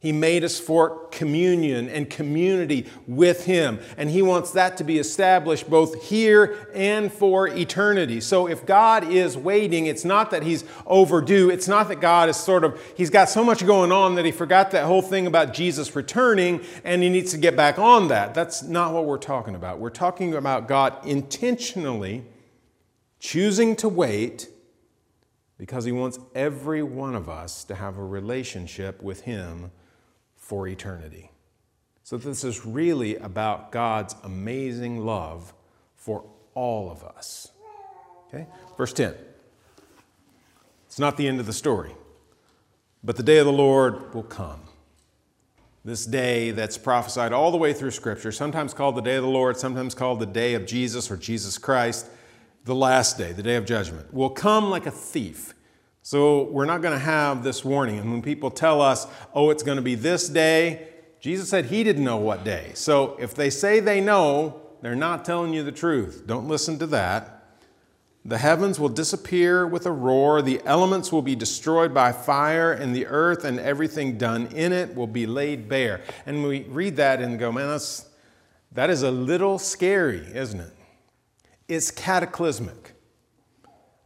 He 0.00 0.12
made 0.12 0.44
us 0.44 0.60
for 0.60 1.08
communion 1.08 1.88
and 1.88 2.08
community 2.08 2.86
with 3.08 3.46
Him. 3.46 3.80
And 3.96 4.08
He 4.08 4.22
wants 4.22 4.52
that 4.52 4.76
to 4.76 4.84
be 4.84 4.98
established 4.98 5.68
both 5.68 6.04
here 6.04 6.68
and 6.72 7.12
for 7.12 7.48
eternity. 7.48 8.20
So 8.20 8.46
if 8.46 8.64
God 8.64 9.10
is 9.10 9.36
waiting, 9.36 9.86
it's 9.86 10.04
not 10.04 10.30
that 10.30 10.44
He's 10.44 10.64
overdue. 10.86 11.50
It's 11.50 11.66
not 11.66 11.88
that 11.88 12.00
God 12.00 12.28
is 12.28 12.36
sort 12.36 12.62
of, 12.62 12.80
He's 12.96 13.10
got 13.10 13.28
so 13.28 13.42
much 13.42 13.66
going 13.66 13.90
on 13.90 14.14
that 14.14 14.24
He 14.24 14.30
forgot 14.30 14.70
that 14.70 14.84
whole 14.84 15.02
thing 15.02 15.26
about 15.26 15.52
Jesus 15.52 15.94
returning 15.96 16.60
and 16.84 17.02
He 17.02 17.08
needs 17.08 17.32
to 17.32 17.38
get 17.38 17.56
back 17.56 17.76
on 17.76 18.06
that. 18.06 18.34
That's 18.34 18.62
not 18.62 18.94
what 18.94 19.04
we're 19.04 19.18
talking 19.18 19.56
about. 19.56 19.80
We're 19.80 19.90
talking 19.90 20.32
about 20.32 20.68
God 20.68 21.04
intentionally 21.04 22.24
choosing 23.18 23.74
to 23.74 23.88
wait 23.88 24.48
because 25.58 25.84
He 25.84 25.90
wants 25.90 26.20
every 26.36 26.84
one 26.84 27.16
of 27.16 27.28
us 27.28 27.64
to 27.64 27.74
have 27.74 27.98
a 27.98 28.04
relationship 28.04 29.02
with 29.02 29.22
Him 29.22 29.72
for 30.48 30.66
eternity. 30.66 31.30
So, 32.04 32.16
this 32.16 32.42
is 32.42 32.64
really 32.64 33.16
about 33.16 33.70
God's 33.70 34.16
amazing 34.24 35.04
love 35.04 35.52
for 35.94 36.24
all 36.54 36.90
of 36.90 37.04
us. 37.04 37.48
Okay? 38.28 38.46
Verse 38.78 38.94
10. 38.94 39.14
It's 40.86 40.98
not 40.98 41.18
the 41.18 41.28
end 41.28 41.38
of 41.38 41.44
the 41.44 41.52
story, 41.52 41.92
but 43.04 43.16
the 43.16 43.22
day 43.22 43.36
of 43.36 43.44
the 43.44 43.52
Lord 43.52 44.14
will 44.14 44.22
come. 44.22 44.62
this 45.84 46.06
day 46.06 46.50
that's 46.50 46.78
prophesied 46.78 47.34
all 47.34 47.50
the 47.50 47.58
way 47.58 47.74
through 47.74 47.90
Scripture, 47.90 48.32
sometimes 48.32 48.72
called 48.72 48.96
the 48.96 49.02
day 49.02 49.16
of 49.16 49.22
the 49.22 49.28
Lord, 49.28 49.58
sometimes 49.58 49.94
called 49.94 50.18
the 50.18 50.24
day 50.24 50.54
of 50.54 50.64
Jesus 50.64 51.10
or 51.10 51.18
Jesus 51.18 51.58
Christ, 51.58 52.06
the 52.64 52.74
last 52.74 53.18
day, 53.18 53.32
the 53.32 53.42
day 53.42 53.56
of 53.56 53.66
judgment, 53.66 54.14
will 54.14 54.30
come 54.30 54.70
like 54.70 54.86
a 54.86 54.90
thief. 54.90 55.52
So 56.08 56.44
we're 56.44 56.64
not 56.64 56.80
going 56.80 56.94
to 56.94 57.04
have 57.04 57.44
this 57.44 57.62
warning. 57.62 57.98
And 57.98 58.10
when 58.10 58.22
people 58.22 58.50
tell 58.50 58.80
us, 58.80 59.06
oh, 59.34 59.50
it's 59.50 59.62
going 59.62 59.76
to 59.76 59.82
be 59.82 59.94
this 59.94 60.26
day, 60.26 60.88
Jesus 61.20 61.50
said 61.50 61.66
he 61.66 61.84
didn't 61.84 62.02
know 62.02 62.16
what 62.16 62.44
day. 62.44 62.70
So 62.72 63.14
if 63.20 63.34
they 63.34 63.50
say 63.50 63.80
they 63.80 64.00
know, 64.00 64.62
they're 64.80 64.96
not 64.96 65.26
telling 65.26 65.52
you 65.52 65.62
the 65.62 65.70
truth. 65.70 66.22
Don't 66.26 66.48
listen 66.48 66.78
to 66.78 66.86
that. 66.86 67.58
The 68.24 68.38
heavens 68.38 68.80
will 68.80 68.88
disappear 68.88 69.66
with 69.66 69.84
a 69.84 69.92
roar, 69.92 70.40
the 70.40 70.62
elements 70.64 71.12
will 71.12 71.20
be 71.20 71.36
destroyed 71.36 71.92
by 71.92 72.12
fire, 72.12 72.72
and 72.72 72.96
the 72.96 73.04
earth 73.04 73.44
and 73.44 73.60
everything 73.60 74.16
done 74.16 74.46
in 74.46 74.72
it 74.72 74.94
will 74.94 75.06
be 75.06 75.26
laid 75.26 75.68
bare. 75.68 76.00
And 76.24 76.42
we 76.42 76.62
read 76.62 76.96
that 76.96 77.20
and 77.20 77.38
go, 77.38 77.52
man, 77.52 77.68
that's, 77.68 78.08
that 78.72 78.88
is 78.88 79.02
a 79.02 79.10
little 79.10 79.58
scary, 79.58 80.26
isn't 80.32 80.60
it? 80.60 80.72
It's 81.68 81.90
cataclysmic. 81.90 82.94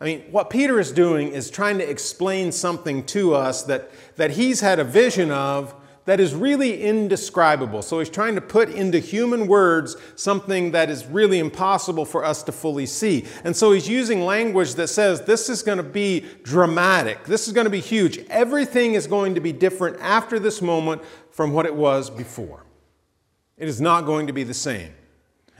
I 0.02 0.04
mean, 0.04 0.22
what 0.32 0.50
Peter 0.50 0.80
is 0.80 0.90
doing 0.90 1.28
is 1.28 1.48
trying 1.48 1.78
to 1.78 1.88
explain 1.88 2.50
something 2.50 3.04
to 3.06 3.36
us 3.36 3.62
that, 3.62 3.88
that 4.16 4.32
he's 4.32 4.60
had 4.60 4.80
a 4.80 4.84
vision 4.84 5.30
of 5.30 5.76
that 6.06 6.18
is 6.18 6.34
really 6.34 6.82
indescribable. 6.82 7.82
So 7.82 8.00
he's 8.00 8.10
trying 8.10 8.34
to 8.34 8.40
put 8.40 8.68
into 8.68 8.98
human 8.98 9.46
words 9.46 9.94
something 10.16 10.72
that 10.72 10.90
is 10.90 11.06
really 11.06 11.38
impossible 11.38 12.04
for 12.04 12.24
us 12.24 12.42
to 12.42 12.50
fully 12.50 12.84
see. 12.84 13.26
And 13.44 13.56
so 13.56 13.70
he's 13.70 13.88
using 13.88 14.22
language 14.22 14.74
that 14.74 14.88
says 14.88 15.22
this 15.22 15.48
is 15.48 15.62
going 15.62 15.78
to 15.78 15.84
be 15.84 16.26
dramatic, 16.42 17.22
this 17.22 17.46
is 17.46 17.52
going 17.52 17.66
to 17.66 17.70
be 17.70 17.78
huge. 17.78 18.18
Everything 18.28 18.94
is 18.94 19.06
going 19.06 19.36
to 19.36 19.40
be 19.40 19.52
different 19.52 19.98
after 20.00 20.40
this 20.40 20.60
moment 20.60 21.02
from 21.30 21.52
what 21.52 21.64
it 21.64 21.76
was 21.76 22.10
before. 22.10 22.64
It 23.56 23.68
is 23.68 23.80
not 23.80 24.04
going 24.04 24.26
to 24.26 24.32
be 24.32 24.42
the 24.42 24.52
same. 24.52 24.92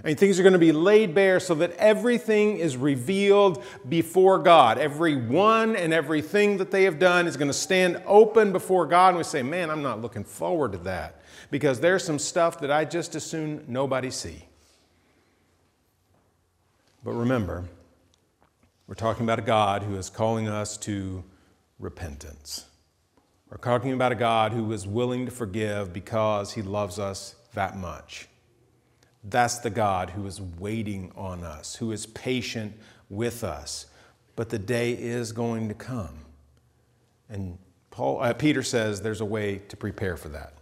I 0.03 0.09
mean, 0.09 0.17
things 0.17 0.41
are 0.41 0.43
going 0.43 0.55
to 0.55 0.59
be 0.59 0.73
laid 0.73 1.15
bare 1.15 1.39
so 1.39 1.55
that 1.57 1.73
everything 1.77 2.59
is 2.59 2.77
revealed 2.77 3.63
before 3.89 4.41
God. 4.41 4.79
Every 4.79 5.15
one 5.15 5.77
and 5.77 5.93
everything 5.93 6.57
that 6.57 6.73
they 6.73 6.85
have 6.85 6.99
done 6.99 7.29
is 7.29 7.37
going 7.37 7.49
to 7.49 7.55
stand 7.55 8.03
open 8.05 8.51
before 8.51 8.85
God. 8.87 9.11
And 9.11 9.19
we 9.19 9.25
say, 9.25 9.43
man, 9.43 9.71
I'm 9.71 9.83
not 9.83 10.03
looking 10.03 10.25
forward 10.25 10.73
to 10.73 10.79
that 10.79 11.23
because 11.53 11.79
there's 11.79 12.03
some 12.03 12.19
stuff 12.19 12.59
that 12.61 12.71
I 12.73 12.85
just 12.85 13.15
as 13.15 13.25
soon 13.25 13.65
nobody 13.69 14.11
see. 14.11 14.45
But 17.05 17.13
remember, 17.13 17.65
we're 18.89 18.95
talking 18.95 19.25
about 19.25 19.39
a 19.39 19.43
God 19.43 19.85
who 19.85 19.97
is 19.97 20.11
calling 20.11 20.49
us 20.49 20.77
to 20.79 21.23
repentance. 21.79 22.67
We're 23.49 23.59
talking 23.59 23.93
about 23.93 24.11
a 24.11 24.17
God 24.17 24.53
who 24.53 24.73
is 24.73 24.85
willing 24.87 25.27
to 25.27 25.33
forgive 25.33 25.93
because 25.93 26.55
he 26.55 26.63
loves 26.63 26.99
us 26.99 27.37
that 27.55 27.77
much. 27.77 28.29
That's 29.25 29.59
the 29.59 29.71
God 29.71 30.11
who 30.11 30.26
is 30.26 30.41
waiting 30.41 31.12
on 31.17 31.45
us, 31.45 31.76
who 31.76 31.93
is 31.93 32.07
patient 32.07 32.75
with 33.09 33.45
us. 33.45 33.87
But 34.35 34.49
the 34.49 34.59
day 34.59 34.93
is 34.93 35.33
going 35.33 35.69
to 35.69 35.75
come. 35.75 36.25
And 37.29 37.59
Paul, 37.91 38.23
uh, 38.23 38.33
Peter 38.33 38.62
says 38.62 39.02
there's 39.02 39.21
a 39.21 39.26
way 39.26 39.59
to 39.69 39.76
prepare 39.76 40.17
for 40.17 40.29
that. 40.31 40.55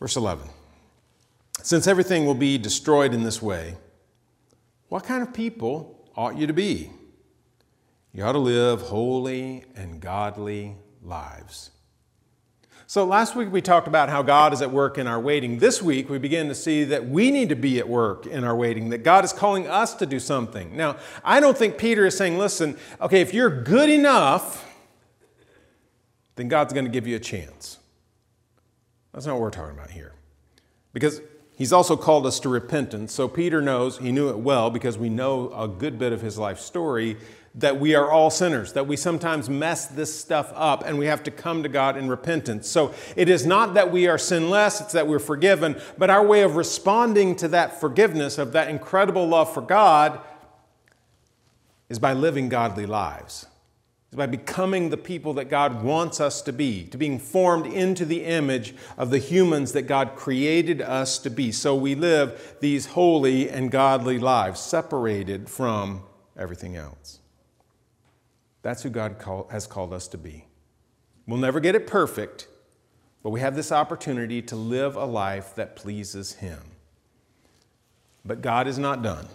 Verse 0.00 0.16
11 0.16 0.48
Since 1.62 1.86
everything 1.86 2.24
will 2.24 2.34
be 2.34 2.56
destroyed 2.56 3.12
in 3.12 3.22
this 3.22 3.42
way, 3.42 3.76
what 4.88 5.04
kind 5.04 5.22
of 5.22 5.34
people 5.34 6.08
ought 6.16 6.36
you 6.36 6.46
to 6.46 6.52
be? 6.52 6.90
You 8.14 8.24
ought 8.24 8.32
to 8.32 8.38
live 8.38 8.80
holy 8.82 9.64
and 9.74 10.00
godly 10.00 10.76
lives 11.02 11.70
so 12.86 13.04
last 13.04 13.34
week 13.34 13.50
we 13.50 13.60
talked 13.60 13.88
about 13.88 14.08
how 14.08 14.22
God 14.22 14.52
is 14.52 14.62
at 14.62 14.70
work 14.70 14.96
in 14.96 15.06
our 15.06 15.18
waiting. 15.18 15.58
This 15.58 15.82
week 15.82 16.08
we 16.08 16.18
begin 16.18 16.48
to 16.48 16.54
see 16.54 16.84
that 16.84 17.08
we 17.08 17.30
need 17.30 17.48
to 17.48 17.56
be 17.56 17.78
at 17.78 17.88
work 17.88 18.26
in 18.26 18.44
our 18.44 18.54
waiting, 18.54 18.90
that 18.90 19.02
God 19.02 19.24
is 19.24 19.32
calling 19.32 19.66
us 19.66 19.94
to 19.94 20.06
do 20.06 20.20
something. 20.20 20.76
Now, 20.76 20.96
I 21.24 21.40
don't 21.40 21.58
think 21.58 21.78
Peter 21.78 22.06
is 22.06 22.16
saying, 22.16 22.38
listen, 22.38 22.76
okay, 23.00 23.20
if 23.20 23.34
you're 23.34 23.62
good 23.62 23.90
enough, 23.90 24.64
then 26.36 26.48
God's 26.48 26.72
going 26.72 26.84
to 26.84 26.90
give 26.90 27.06
you 27.06 27.16
a 27.16 27.20
chance. 27.20 27.78
That's 29.12 29.26
not 29.26 29.34
what 29.34 29.42
we're 29.42 29.50
talking 29.50 29.76
about 29.76 29.90
here. 29.90 30.12
Because 30.92 31.20
he's 31.56 31.72
also 31.72 31.96
called 31.96 32.26
us 32.26 32.38
to 32.40 32.48
repentance. 32.48 33.12
So 33.12 33.26
Peter 33.26 33.60
knows, 33.60 33.98
he 33.98 34.12
knew 34.12 34.28
it 34.28 34.38
well 34.38 34.70
because 34.70 34.96
we 34.96 35.08
know 35.08 35.52
a 35.54 35.66
good 35.66 35.98
bit 35.98 36.12
of 36.12 36.20
his 36.20 36.38
life 36.38 36.60
story, 36.60 37.16
that 37.56 37.80
we 37.80 37.94
are 37.94 38.10
all 38.10 38.28
sinners, 38.28 38.74
that 38.74 38.86
we 38.86 38.96
sometimes 38.96 39.48
mess 39.48 39.86
this 39.86 40.18
stuff 40.18 40.52
up 40.54 40.84
and 40.86 40.98
we 40.98 41.06
have 41.06 41.22
to 41.22 41.30
come 41.30 41.62
to 41.62 41.68
God 41.68 41.96
in 41.96 42.06
repentance. 42.06 42.68
So 42.68 42.94
it 43.16 43.30
is 43.30 43.46
not 43.46 43.74
that 43.74 43.90
we 43.90 44.06
are 44.08 44.18
sinless, 44.18 44.80
it's 44.82 44.92
that 44.92 45.06
we're 45.06 45.18
forgiven, 45.18 45.80
but 45.96 46.10
our 46.10 46.24
way 46.24 46.42
of 46.42 46.56
responding 46.56 47.34
to 47.36 47.48
that 47.48 47.80
forgiveness, 47.80 48.36
of 48.36 48.52
that 48.52 48.68
incredible 48.68 49.26
love 49.26 49.52
for 49.52 49.62
God, 49.62 50.20
is 51.88 51.98
by 51.98 52.12
living 52.12 52.50
godly 52.50 52.84
lives. 52.84 53.46
Is 54.12 54.16
by 54.16 54.26
becoming 54.26 54.90
the 54.90 54.96
people 54.98 55.32
that 55.34 55.46
God 55.46 55.82
wants 55.82 56.20
us 56.20 56.42
to 56.42 56.52
be, 56.52 56.84
to 56.88 56.98
being 56.98 57.18
formed 57.18 57.66
into 57.66 58.04
the 58.04 58.22
image 58.24 58.74
of 58.98 59.10
the 59.10 59.18
humans 59.18 59.72
that 59.72 59.82
God 59.82 60.14
created 60.14 60.82
us 60.82 61.18
to 61.20 61.30
be. 61.30 61.52
So 61.52 61.74
we 61.74 61.94
live 61.94 62.56
these 62.60 62.86
holy 62.86 63.48
and 63.48 63.70
godly 63.70 64.18
lives, 64.18 64.60
separated 64.60 65.48
from 65.48 66.02
everything 66.36 66.76
else. 66.76 67.20
That's 68.66 68.82
who 68.82 68.90
God 68.90 69.20
call, 69.20 69.46
has 69.52 69.64
called 69.64 69.92
us 69.92 70.08
to 70.08 70.18
be. 70.18 70.44
We'll 71.24 71.38
never 71.38 71.60
get 71.60 71.76
it 71.76 71.86
perfect, 71.86 72.48
but 73.22 73.30
we 73.30 73.38
have 73.38 73.54
this 73.54 73.70
opportunity 73.70 74.42
to 74.42 74.56
live 74.56 74.96
a 74.96 75.04
life 75.04 75.54
that 75.54 75.76
pleases 75.76 76.32
Him. 76.32 76.58
But 78.24 78.42
God 78.42 78.66
is 78.66 78.76
not 78.76 79.04
done. 79.04 79.28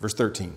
Verse 0.00 0.12
13. 0.12 0.54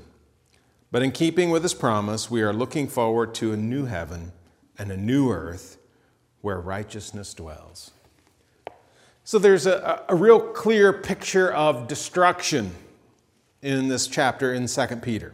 But 0.90 1.04
in 1.04 1.12
keeping 1.12 1.52
with 1.52 1.62
His 1.62 1.76
promise, 1.76 2.32
we 2.32 2.42
are 2.42 2.52
looking 2.52 2.88
forward 2.88 3.36
to 3.36 3.54
a 3.54 3.58
new 3.58 3.86
heaven 3.86 4.32
and 4.80 4.92
a 4.92 4.98
new 4.98 5.30
earth 5.30 5.78
where 6.42 6.60
righteousness 6.60 7.36
dwells. 7.36 7.92
So 9.24 9.38
there's 9.38 9.68
a, 9.68 10.02
a 10.10 10.16
real 10.16 10.40
clear 10.40 10.92
picture 10.92 11.54
of 11.54 11.88
destruction 11.88 12.72
in 13.62 13.90
this 13.90 14.08
chapter 14.08 14.56
in 14.56 14.66
2 14.66 14.88
Peter. 15.04 15.34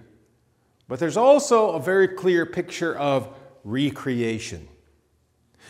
But 0.88 1.00
there's 1.00 1.18
also 1.18 1.72
a 1.72 1.80
very 1.80 2.08
clear 2.08 2.46
picture 2.46 2.96
of 2.96 3.30
recreation. 3.64 4.68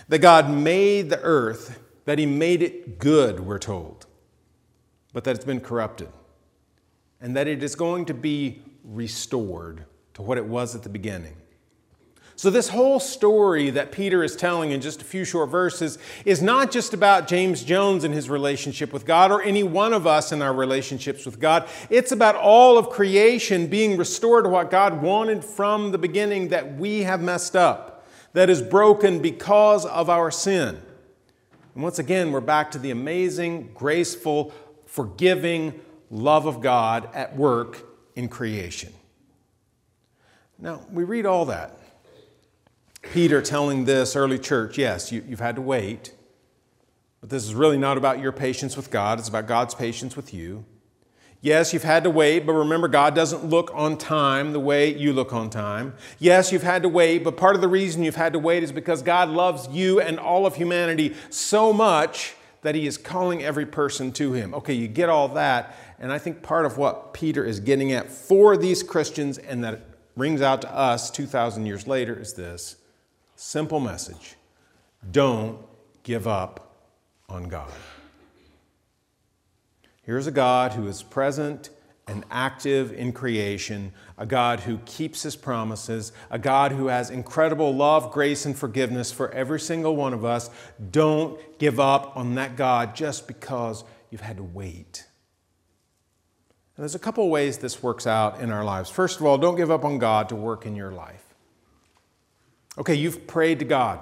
That 0.09 0.19
God 0.19 0.49
made 0.49 1.09
the 1.09 1.21
earth, 1.21 1.79
that 2.05 2.19
He 2.19 2.25
made 2.25 2.61
it 2.61 2.99
good, 2.99 3.39
we're 3.39 3.59
told, 3.59 4.05
but 5.13 5.23
that 5.23 5.35
it's 5.35 5.45
been 5.45 5.61
corrupted. 5.61 6.09
And 7.21 7.35
that 7.37 7.47
it 7.47 7.63
is 7.63 7.75
going 7.75 8.05
to 8.05 8.13
be 8.13 8.61
restored 8.83 9.85
to 10.13 10.21
what 10.21 10.37
it 10.37 10.45
was 10.45 10.75
at 10.75 10.83
the 10.83 10.89
beginning. 10.89 11.35
So, 12.37 12.49
this 12.49 12.67
whole 12.67 12.99
story 12.99 13.69
that 13.69 13.93
Peter 13.93 14.21
is 14.21 14.35
telling 14.35 14.71
in 14.71 14.81
just 14.81 15.01
a 15.01 15.05
few 15.05 15.23
short 15.23 15.49
verses 15.49 15.97
is 16.25 16.41
not 16.41 16.69
just 16.69 16.93
about 16.93 17.29
James 17.29 17.63
Jones 17.63 18.03
and 18.03 18.13
his 18.13 18.29
relationship 18.29 18.91
with 18.91 19.05
God 19.05 19.31
or 19.31 19.41
any 19.41 19.63
one 19.63 19.93
of 19.93 20.05
us 20.05 20.33
in 20.33 20.41
our 20.41 20.53
relationships 20.53 21.25
with 21.25 21.39
God. 21.39 21.69
It's 21.89 22.11
about 22.11 22.35
all 22.35 22.77
of 22.77 22.89
creation 22.89 23.67
being 23.67 23.95
restored 23.95 24.43
to 24.43 24.49
what 24.49 24.69
God 24.69 25.01
wanted 25.01 25.45
from 25.45 25.91
the 25.91 25.97
beginning 25.97 26.49
that 26.49 26.75
we 26.75 27.03
have 27.03 27.21
messed 27.21 27.55
up, 27.55 28.05
that 28.33 28.49
is 28.49 28.61
broken 28.61 29.21
because 29.21 29.85
of 29.85 30.09
our 30.09 30.29
sin. 30.29 30.81
And 31.73 31.83
once 31.83 31.99
again, 31.99 32.33
we're 32.33 32.41
back 32.41 32.69
to 32.71 32.79
the 32.79 32.91
amazing, 32.91 33.71
graceful, 33.73 34.53
forgiving 34.85 35.79
love 36.11 36.47
of 36.47 36.59
God 36.59 37.07
at 37.13 37.37
work 37.37 37.85
in 38.13 38.27
creation. 38.27 38.91
Now, 40.59 40.81
we 40.91 41.05
read 41.05 41.25
all 41.25 41.45
that. 41.45 41.79
Peter 43.11 43.41
telling 43.41 43.85
this 43.85 44.15
early 44.15 44.39
church, 44.39 44.77
yes, 44.77 45.11
you, 45.11 45.21
have 45.29 45.39
had 45.39 45.55
to 45.55 45.61
wait, 45.61 46.13
but 47.21 47.29
this 47.29 47.43
is 47.43 47.53
really 47.53 47.77
not 47.77 47.97
about 47.97 48.19
your 48.19 48.31
patience 48.31 48.75
with 48.75 48.91
God, 48.91 49.19
it's 49.19 49.29
about 49.29 49.47
God's 49.47 49.75
patience 49.75 50.15
with 50.15 50.33
you. 50.33 50.65
Yes, 51.41 51.73
you've 51.73 51.83
had 51.83 52.03
to 52.05 52.09
wait, 52.09 52.45
but 52.45 52.53
remember, 52.53 52.87
God 52.87 53.13
doesn't 53.13 53.45
look 53.45 53.69
on 53.75 53.99
time 53.99 54.51
the 54.51 54.59
way 54.59 54.95
you 54.95 55.13
look 55.13 55.31
on 55.31 55.51
time. 55.51 55.93
Yes, 56.17 56.51
you've 56.51 56.63
had 56.63 56.81
to 56.81 56.89
wait, 56.89 57.23
but 57.23 57.37
part 57.37 57.55
of 57.55 57.61
the 57.61 57.67
reason 57.67 58.03
you've 58.03 58.15
had 58.15 58.33
to 58.33 58.39
wait 58.39 58.63
is 58.63 58.71
because 58.71 59.03
God 59.03 59.29
loves 59.29 59.67
you 59.67 60.01
and 60.01 60.17
all 60.17 60.47
of 60.47 60.55
humanity 60.55 61.13
so 61.29 61.71
much 61.71 62.33
that 62.63 62.73
He 62.73 62.87
is 62.87 62.97
calling 62.97 63.43
every 63.43 63.67
person 63.67 64.11
to 64.13 64.33
Him. 64.33 64.55
Okay, 64.55 64.73
you 64.73 64.87
get 64.87 65.07
all 65.07 65.27
that, 65.29 65.77
and 65.99 66.11
I 66.11 66.17
think 66.17 66.41
part 66.41 66.65
of 66.65 66.79
what 66.79 67.13
Peter 67.13 67.45
is 67.45 67.59
getting 67.59 67.91
at 67.91 68.09
for 68.09 68.57
these 68.57 68.81
Christians 68.81 69.37
and 69.37 69.63
that 69.63 69.81
rings 70.15 70.41
out 70.41 70.61
to 70.63 70.75
us 70.75 71.11
2,000 71.11 71.67
years 71.67 71.85
later 71.85 72.19
is 72.19 72.33
this 72.33 72.77
Simple 73.35 73.79
message 73.79 74.35
don't 75.11 75.59
give 76.03 76.27
up 76.27 76.75
on 77.29 77.43
God. 77.45 77.71
Here's 80.03 80.27
a 80.27 80.31
God 80.31 80.73
who 80.73 80.87
is 80.87 81.03
present 81.03 81.69
and 82.07 82.23
active 82.29 82.93
in 82.93 83.11
creation, 83.11 83.91
a 84.17 84.25
God 84.25 84.61
who 84.61 84.77
keeps 84.85 85.23
his 85.23 85.35
promises, 85.35 86.11
a 86.29 86.37
God 86.37 86.71
who 86.71 86.87
has 86.87 87.09
incredible 87.09 87.75
love, 87.75 88.11
grace, 88.11 88.45
and 88.45 88.55
forgiveness 88.55 89.11
for 89.11 89.31
every 89.31 89.59
single 89.59 89.95
one 89.95 90.13
of 90.13 90.23
us. 90.23 90.49
Don't 90.91 91.39
give 91.57 91.79
up 91.79 92.15
on 92.15 92.35
that 92.35 92.55
God 92.55 92.95
just 92.95 93.27
because 93.27 93.83
you've 94.11 94.21
had 94.21 94.37
to 94.37 94.43
wait. 94.43 95.05
And 96.77 96.83
there's 96.83 96.95
a 96.95 96.99
couple 96.99 97.27
ways 97.29 97.57
this 97.57 97.81
works 97.81 98.05
out 98.05 98.39
in 98.39 98.51
our 98.51 98.63
lives. 98.63 98.89
First 98.89 99.19
of 99.19 99.25
all, 99.25 99.37
don't 99.37 99.55
give 99.55 99.71
up 99.71 99.83
on 99.83 99.97
God 99.97 100.29
to 100.29 100.35
work 100.35 100.65
in 100.65 100.75
your 100.75 100.91
life. 100.91 101.34
Okay, 102.77 102.95
you've 102.95 103.27
prayed 103.27 103.59
to 103.59 103.65
God. 103.65 103.99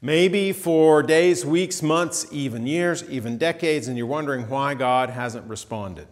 Maybe 0.00 0.52
for 0.52 1.02
days, 1.02 1.44
weeks, 1.44 1.82
months, 1.82 2.26
even 2.30 2.66
years, 2.66 3.02
even 3.10 3.36
decades, 3.36 3.88
and 3.88 3.98
you're 3.98 4.06
wondering 4.06 4.48
why 4.48 4.74
God 4.74 5.10
hasn't 5.10 5.48
responded. 5.48 6.06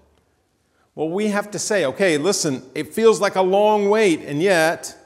Well, 0.96 1.08
we 1.08 1.28
have 1.28 1.50
to 1.52 1.58
say, 1.58 1.84
okay, 1.84 2.18
listen, 2.18 2.64
it 2.74 2.92
feels 2.92 3.20
like 3.20 3.36
a 3.36 3.42
long 3.42 3.88
wait, 3.88 4.22
and 4.22 4.42
yet 4.42 4.96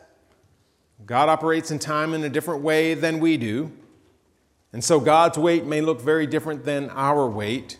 God 1.04 1.28
operates 1.28 1.70
in 1.70 1.78
time 1.78 2.14
in 2.14 2.24
a 2.24 2.28
different 2.28 2.62
way 2.62 2.94
than 2.94 3.20
we 3.20 3.36
do. 3.36 3.72
And 4.72 4.82
so 4.82 5.00
God's 5.00 5.36
wait 5.36 5.66
may 5.66 5.80
look 5.80 6.00
very 6.00 6.26
different 6.26 6.64
than 6.64 6.88
our 6.90 7.28
wait. 7.28 7.76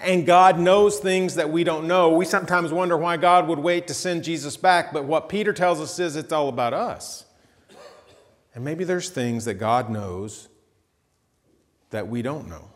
And 0.00 0.24
God 0.24 0.58
knows 0.58 0.98
things 0.98 1.34
that 1.34 1.50
we 1.50 1.62
don't 1.62 1.86
know. 1.86 2.10
We 2.10 2.24
sometimes 2.24 2.72
wonder 2.72 2.96
why 2.96 3.18
God 3.18 3.46
would 3.48 3.58
wait 3.58 3.86
to 3.88 3.94
send 3.94 4.24
Jesus 4.24 4.56
back, 4.56 4.92
but 4.92 5.04
what 5.04 5.28
Peter 5.28 5.52
tells 5.52 5.80
us 5.80 5.98
is 5.98 6.16
it's 6.16 6.32
all 6.32 6.48
about 6.48 6.72
us. 6.72 7.26
And 8.54 8.64
maybe 8.64 8.84
there's 8.84 9.10
things 9.10 9.44
that 9.44 9.54
God 9.54 9.90
knows 9.90 10.48
that 11.90 12.08
we 12.08 12.22
don't 12.22 12.48
know 12.48 12.70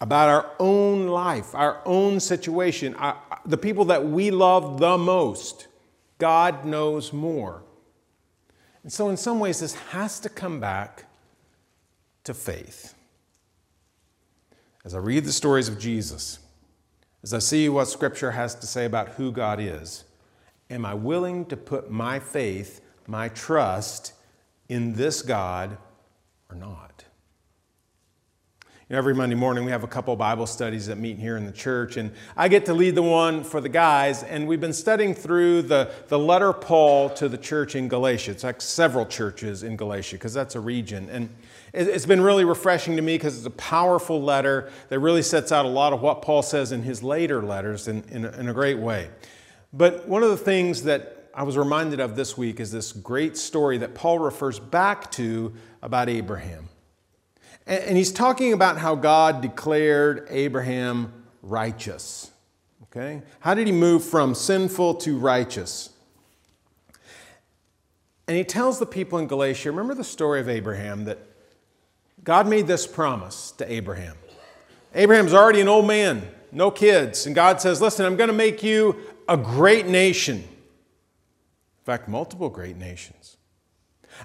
about 0.00 0.28
our 0.28 0.52
own 0.58 1.08
life, 1.08 1.54
our 1.54 1.80
own 1.84 2.20
situation, 2.20 2.94
our, 2.94 3.20
the 3.44 3.56
people 3.56 3.86
that 3.86 4.06
we 4.06 4.30
love 4.30 4.78
the 4.78 4.96
most. 4.96 5.68
God 6.18 6.64
knows 6.64 7.12
more. 7.12 7.62
And 8.82 8.92
so, 8.92 9.08
in 9.08 9.16
some 9.16 9.40
ways, 9.40 9.60
this 9.60 9.74
has 9.74 10.20
to 10.20 10.28
come 10.28 10.60
back 10.60 11.04
to 12.24 12.34
faith. 12.34 12.94
As 14.86 14.94
I 14.94 14.98
read 14.98 15.24
the 15.24 15.32
stories 15.32 15.68
of 15.68 15.80
Jesus, 15.80 16.38
as 17.24 17.34
I 17.34 17.40
see 17.40 17.68
what 17.68 17.88
Scripture 17.88 18.30
has 18.30 18.54
to 18.54 18.68
say 18.68 18.84
about 18.84 19.08
who 19.08 19.32
God 19.32 19.58
is, 19.58 20.04
am 20.70 20.86
I 20.86 20.94
willing 20.94 21.44
to 21.46 21.56
put 21.56 21.90
my 21.90 22.20
faith, 22.20 22.80
my 23.08 23.28
trust 23.28 24.12
in 24.68 24.92
this 24.92 25.22
God 25.22 25.76
or 26.48 26.54
not? 26.54 27.05
You 28.88 28.94
know, 28.94 28.98
every 28.98 29.16
Monday 29.16 29.34
morning 29.34 29.64
we 29.64 29.72
have 29.72 29.82
a 29.82 29.88
couple 29.88 30.14
Bible 30.14 30.46
studies 30.46 30.86
that 30.86 30.96
meet 30.96 31.18
here 31.18 31.36
in 31.36 31.44
the 31.44 31.50
church, 31.50 31.96
and 31.96 32.12
I 32.36 32.46
get 32.46 32.66
to 32.66 32.72
lead 32.72 32.94
the 32.94 33.02
one 33.02 33.42
for 33.42 33.60
the 33.60 33.68
guys. 33.68 34.22
And 34.22 34.46
we've 34.46 34.60
been 34.60 34.72
studying 34.72 35.12
through 35.12 35.62
the, 35.62 35.90
the 36.06 36.20
letter 36.20 36.52
Paul 36.52 37.10
to 37.14 37.28
the 37.28 37.36
church 37.36 37.74
in 37.74 37.88
Galatia. 37.88 38.30
It's 38.30 38.44
like 38.44 38.60
several 38.60 39.04
churches 39.04 39.64
in 39.64 39.76
Galatia, 39.76 40.14
because 40.14 40.32
that's 40.32 40.54
a 40.54 40.60
region. 40.60 41.10
And 41.10 41.30
it's 41.74 42.06
been 42.06 42.20
really 42.20 42.44
refreshing 42.44 42.94
to 42.94 43.02
me 43.02 43.16
because 43.16 43.36
it's 43.36 43.46
a 43.46 43.50
powerful 43.50 44.22
letter 44.22 44.70
that 44.88 45.00
really 45.00 45.22
sets 45.22 45.50
out 45.50 45.64
a 45.64 45.68
lot 45.68 45.92
of 45.92 46.00
what 46.00 46.22
Paul 46.22 46.42
says 46.42 46.70
in 46.70 46.84
his 46.84 47.02
later 47.02 47.42
letters 47.42 47.88
in, 47.88 48.04
in, 48.12 48.24
in 48.24 48.48
a 48.48 48.54
great 48.54 48.78
way. 48.78 49.10
But 49.72 50.06
one 50.06 50.22
of 50.22 50.30
the 50.30 50.36
things 50.36 50.84
that 50.84 51.28
I 51.34 51.42
was 51.42 51.56
reminded 51.56 51.98
of 51.98 52.14
this 52.14 52.38
week 52.38 52.60
is 52.60 52.70
this 52.70 52.92
great 52.92 53.36
story 53.36 53.78
that 53.78 53.96
Paul 53.96 54.20
refers 54.20 54.60
back 54.60 55.10
to 55.12 55.52
about 55.82 56.08
Abraham. 56.08 56.68
And 57.66 57.96
he's 57.96 58.12
talking 58.12 58.52
about 58.52 58.78
how 58.78 58.94
God 58.94 59.40
declared 59.40 60.26
Abraham 60.30 61.12
righteous. 61.42 62.30
Okay? 62.84 63.22
How 63.40 63.54
did 63.54 63.66
he 63.66 63.72
move 63.72 64.04
from 64.04 64.34
sinful 64.34 64.94
to 64.96 65.18
righteous? 65.18 65.90
And 68.28 68.36
he 68.36 68.44
tells 68.44 68.78
the 68.78 68.86
people 68.86 69.18
in 69.18 69.26
Galatia 69.26 69.70
remember 69.70 69.94
the 69.94 70.04
story 70.04 70.40
of 70.40 70.48
Abraham 70.48 71.04
that 71.04 71.18
God 72.22 72.48
made 72.48 72.66
this 72.66 72.86
promise 72.86 73.52
to 73.52 73.70
Abraham. 73.70 74.16
Abraham's 74.94 75.34
already 75.34 75.60
an 75.60 75.68
old 75.68 75.86
man, 75.86 76.26
no 76.50 76.70
kids. 76.70 77.26
And 77.26 77.34
God 77.34 77.60
says, 77.60 77.80
Listen, 77.80 78.06
I'm 78.06 78.16
going 78.16 78.28
to 78.28 78.34
make 78.34 78.62
you 78.62 78.96
a 79.28 79.36
great 79.36 79.86
nation. 79.86 80.38
In 80.38 81.84
fact, 81.84 82.08
multiple 82.08 82.48
great 82.48 82.76
nations. 82.76 83.36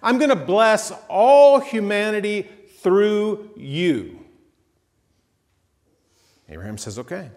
I'm 0.01 0.17
going 0.17 0.29
to 0.29 0.35
bless 0.35 0.91
all 1.09 1.59
humanity 1.59 2.47
through 2.81 3.51
you. 3.55 4.19
Abraham 6.49 6.77
says, 6.77 6.99
Okay. 6.99 7.29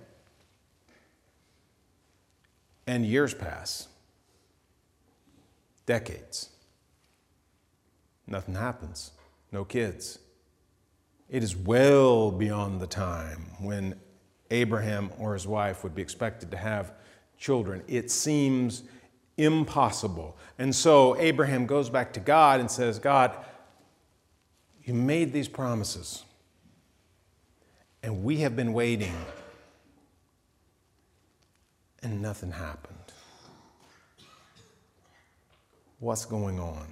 And 2.87 3.07
years 3.07 3.33
pass, 3.33 3.89
decades. 5.87 6.51
Nothing 8.27 8.55
happens, 8.55 9.13
no 9.53 9.65
kids. 9.65 10.19
It 11.31 11.43
is 11.43 11.57
well 11.57 12.31
beyond 12.31 12.81
the 12.81 12.87
time 12.87 13.47
when 13.59 13.99
Abraham 14.51 15.11
or 15.19 15.33
his 15.33 15.47
wife 15.47 15.83
would 15.83 15.95
be 15.95 16.03
expected 16.03 16.51
to 16.51 16.57
have 16.57 16.93
children. 17.39 17.83
It 17.89 18.11
seems 18.11 18.85
impossible. 19.37 20.37
And 20.59 20.75
so 20.75 21.17
Abraham 21.19 21.67
goes 21.67 21.91
back 21.91 22.13
to 22.15 22.21
God 22.21 22.61
and 22.61 22.71
says, 22.71 22.99
God, 22.99 23.37
you 24.85 24.93
made 24.93 25.33
these 25.33 25.49
promises, 25.49 26.25
and 28.03 28.23
we 28.23 28.39
have 28.39 28.55
been 28.55 28.73
waiting, 28.75 29.15
and 32.03 32.21
nothing 32.21 32.53
happened. 32.53 32.99
What's 36.01 36.27
going 36.27 36.61
on? 36.61 36.87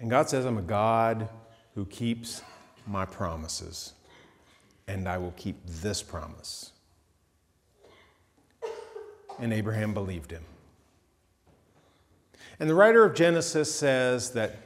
And 0.00 0.08
God 0.08 0.30
says, 0.30 0.46
I'm 0.46 0.56
a 0.56 0.62
God 0.62 1.28
who 1.74 1.84
keeps 1.84 2.42
my 2.86 3.04
promises, 3.04 3.92
and 4.88 5.06
I 5.06 5.18
will 5.18 5.34
keep 5.36 5.56
this 5.66 6.02
promise. 6.02 6.72
And 9.38 9.52
Abraham 9.52 9.92
believed 9.92 10.30
him. 10.30 10.44
And 12.58 12.70
the 12.70 12.74
writer 12.74 13.04
of 13.04 13.14
Genesis 13.14 13.74
says 13.74 14.30
that 14.30 14.56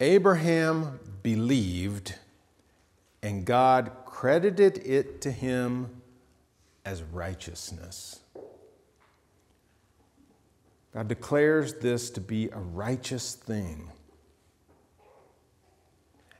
Abraham 0.00 1.00
believed, 1.22 2.14
and 3.22 3.44
God 3.44 3.92
credited 4.04 4.78
it 4.84 5.20
to 5.22 5.30
him 5.30 6.02
as 6.84 7.02
righteousness. 7.02 8.20
God 10.92 11.08
declares 11.08 11.74
this 11.74 12.08
to 12.10 12.20
be 12.20 12.48
a 12.48 12.58
righteous 12.58 13.34
thing. 13.34 13.90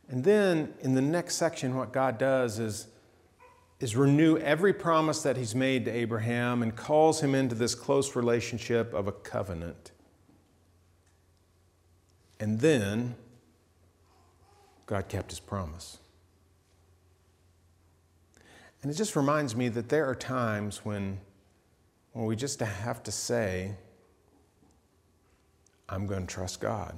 And 0.09 0.25
then 0.25 0.73
in 0.81 0.95
the 0.95 1.03
next 1.03 1.35
section, 1.35 1.75
what 1.75 1.93
God 1.93 2.17
does 2.17 2.59
is, 2.59 2.87
is 3.81 3.97
renew 3.97 4.39
every 4.39 4.73
promise 4.73 5.23
that 5.25 5.37
He's 5.37 5.55
made 5.55 5.85
to 5.85 5.91
Abraham 5.91 6.63
and 6.63 6.75
calls 6.75 7.21
him 7.21 7.35
into 7.35 7.55
this 7.55 7.75
close 7.75 8.17
relationship 8.17 8.95
of 8.95 9.09
a 9.09 9.13
covenant. 9.13 9.91
And 12.39 12.61
then 12.61 13.17
God 14.87 15.09
kept 15.09 15.31
his 15.31 15.41
promise. 15.41 15.99
And 18.83 18.91
it 18.91 18.97
just 18.97 19.17
reminds 19.17 19.57
me 19.57 19.69
that 19.71 19.89
there 19.89 20.09
are 20.09 20.15
times 20.15 20.85
when, 20.85 21.19
when 22.13 22.25
we 22.25 22.37
just 22.37 22.61
have 22.61 23.03
to 23.03 23.13
say, 23.13 23.73
I'm 25.89 26.07
going 26.07 26.27
to 26.27 26.33
trust 26.33 26.61
God. 26.61 26.95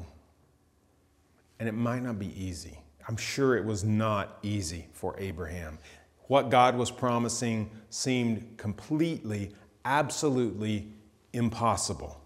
And 1.59 1.68
it 1.68 1.72
might 1.72 2.03
not 2.03 2.18
be 2.18 2.33
easy. 2.40 2.79
I'm 3.09 3.16
sure 3.16 3.57
it 3.57 3.64
was 3.64 3.85
not 3.85 4.38
easy 4.42 4.87
for 4.92 5.14
Abraham. 5.18 5.79
What 6.27 6.51
God 6.51 6.77
was 6.77 6.90
promising 6.90 7.70
seemed 7.88 8.59
completely, 8.59 9.53
absolutely 9.85 10.88
impossible. 11.33 12.20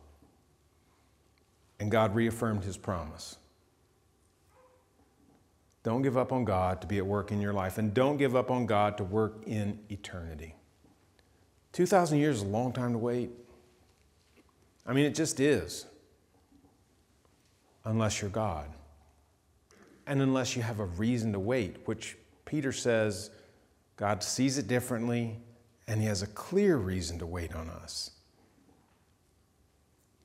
And 1.78 1.90
God 1.90 2.14
reaffirmed 2.14 2.64
his 2.64 2.76
promise. 2.76 3.36
Don't 5.82 6.02
give 6.02 6.16
up 6.16 6.32
on 6.32 6.44
God 6.44 6.80
to 6.80 6.86
be 6.86 6.98
at 6.98 7.06
work 7.06 7.32
in 7.32 7.40
your 7.40 7.52
life, 7.52 7.78
and 7.78 7.92
don't 7.92 8.16
give 8.16 8.36
up 8.36 8.50
on 8.50 8.66
God 8.66 8.96
to 8.98 9.04
work 9.04 9.42
in 9.46 9.80
eternity. 9.88 10.54
2,000 11.72 12.18
years 12.18 12.36
is 12.36 12.42
a 12.42 12.46
long 12.46 12.72
time 12.72 12.92
to 12.92 12.98
wait. 12.98 13.30
I 14.86 14.92
mean, 14.92 15.06
it 15.06 15.14
just 15.14 15.40
is. 15.40 15.86
Unless 17.84 18.20
you're 18.20 18.30
God. 18.30 18.68
And 20.06 20.22
unless 20.22 20.54
you 20.54 20.62
have 20.62 20.78
a 20.78 20.84
reason 20.84 21.32
to 21.32 21.40
wait, 21.40 21.76
which 21.86 22.16
Peter 22.44 22.72
says 22.72 23.30
God 23.96 24.22
sees 24.22 24.58
it 24.58 24.68
differently, 24.68 25.38
and 25.88 26.00
He 26.00 26.06
has 26.06 26.22
a 26.22 26.26
clear 26.28 26.76
reason 26.76 27.18
to 27.18 27.26
wait 27.26 27.54
on 27.54 27.68
us. 27.68 28.10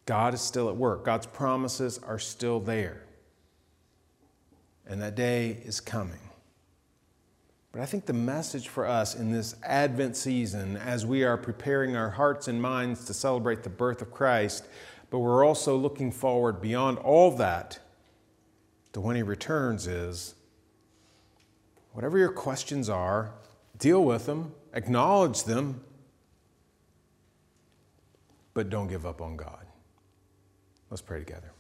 God 0.06 0.34
is 0.34 0.42
still 0.42 0.70
at 0.70 0.76
work, 0.76 1.04
God's 1.04 1.26
promises 1.26 2.00
are 2.00 2.20
still 2.20 2.60
there 2.60 3.07
and 4.88 5.02
that 5.02 5.16
day 5.16 5.58
is 5.64 5.80
coming. 5.80 6.20
But 7.72 7.82
I 7.82 7.86
think 7.86 8.06
the 8.06 8.14
message 8.14 8.70
for 8.70 8.88
us 8.88 9.14
in 9.16 9.32
this 9.32 9.56
Advent 9.64 10.16
season, 10.16 10.78
as 10.78 11.06
we 11.06 11.24
are 11.24 11.38
preparing 11.38 11.96
our 11.96 12.10
hearts 12.10 12.48
and 12.48 12.62
minds 12.62 13.06
to 13.06 13.14
celebrate 13.14 13.64
the 13.64 13.70
birth 13.70 14.02
of 14.02 14.12
Christ, 14.12 14.66
but 15.10 15.20
we're 15.20 15.46
also 15.46 15.76
looking 15.76 16.12
forward 16.12 16.62
beyond 16.62 16.98
all 17.00 17.32
that 17.38 17.80
to 18.94 19.02
when 19.02 19.16
He 19.16 19.22
returns, 19.22 19.86
is 19.86 20.34
whatever 21.92 22.18
your 22.18 22.32
questions 22.32 22.90
are, 22.90 23.32
deal 23.78 24.04
with 24.04 24.26
them, 24.26 24.54
acknowledge 24.74 25.44
them, 25.44 25.82
but 28.54 28.70
don't 28.70 28.88
give 28.88 29.06
up 29.06 29.22
on 29.22 29.38
God. 29.38 29.68
Let's 30.90 31.02
pray 31.02 31.20
together. 31.20 31.52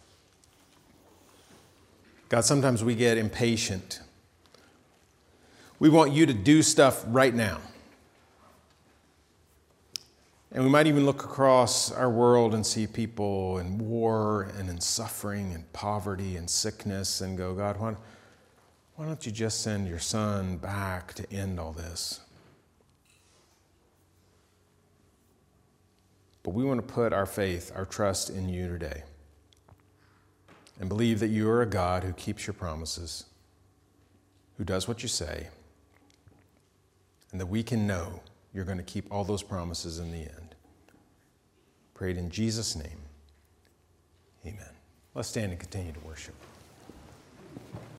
God, 2.29 2.41
sometimes 2.41 2.83
we 2.83 2.93
get 2.95 3.17
impatient. 3.17 4.01
We 5.79 5.89
want 5.89 6.11
you 6.11 6.25
to 6.25 6.33
do 6.33 6.61
stuff 6.61 7.03
right 7.07 7.33
now. 7.33 7.59
And 10.51 10.63
we 10.63 10.69
might 10.69 10.87
even 10.87 11.05
look 11.05 11.23
across 11.23 11.91
our 11.91 12.09
world 12.09 12.53
and 12.53 12.65
see 12.65 12.87
people 12.87 13.59
in 13.59 13.77
war 13.77 14.51
and 14.57 14.69
in 14.69 14.81
suffering 14.81 15.53
and 15.53 15.71
poverty 15.71 16.35
and 16.35 16.49
sickness 16.49 17.21
and 17.21 17.37
go, 17.37 17.53
God, 17.53 17.79
why, 17.79 17.95
why 18.95 19.05
don't 19.05 19.25
you 19.25 19.31
just 19.31 19.61
send 19.61 19.87
your 19.87 19.99
son 19.99 20.57
back 20.57 21.13
to 21.15 21.31
end 21.31 21.59
all 21.59 21.73
this? 21.73 22.21
But 26.43 26.51
we 26.51 26.63
want 26.63 26.85
to 26.85 26.93
put 26.93 27.13
our 27.13 27.25
faith, 27.25 27.71
our 27.75 27.85
trust 27.85 28.29
in 28.29 28.49
you 28.49 28.67
today 28.67 29.03
and 30.79 30.89
believe 30.89 31.19
that 31.19 31.27
you 31.27 31.49
are 31.49 31.61
a 31.61 31.65
God 31.65 32.03
who 32.03 32.13
keeps 32.13 32.45
your 32.45 32.53
promises, 32.53 33.25
who 34.57 34.63
does 34.63 34.87
what 34.87 35.01
you 35.01 35.09
say, 35.09 35.47
and 37.31 37.41
that 37.41 37.47
we 37.47 37.63
can 37.63 37.87
know 37.87 38.21
you're 38.53 38.65
going 38.65 38.77
to 38.77 38.83
keep 38.83 39.11
all 39.11 39.23
those 39.23 39.43
promises 39.43 39.99
in 39.99 40.11
the 40.11 40.19
end. 40.19 40.55
Prayed 41.93 42.17
in 42.17 42.29
Jesus' 42.29 42.75
name. 42.75 43.01
Amen. 44.45 44.69
Let's 45.13 45.29
stand 45.29 45.51
and 45.51 45.59
continue 45.59 45.91
to 45.91 45.99
worship. 46.01 46.35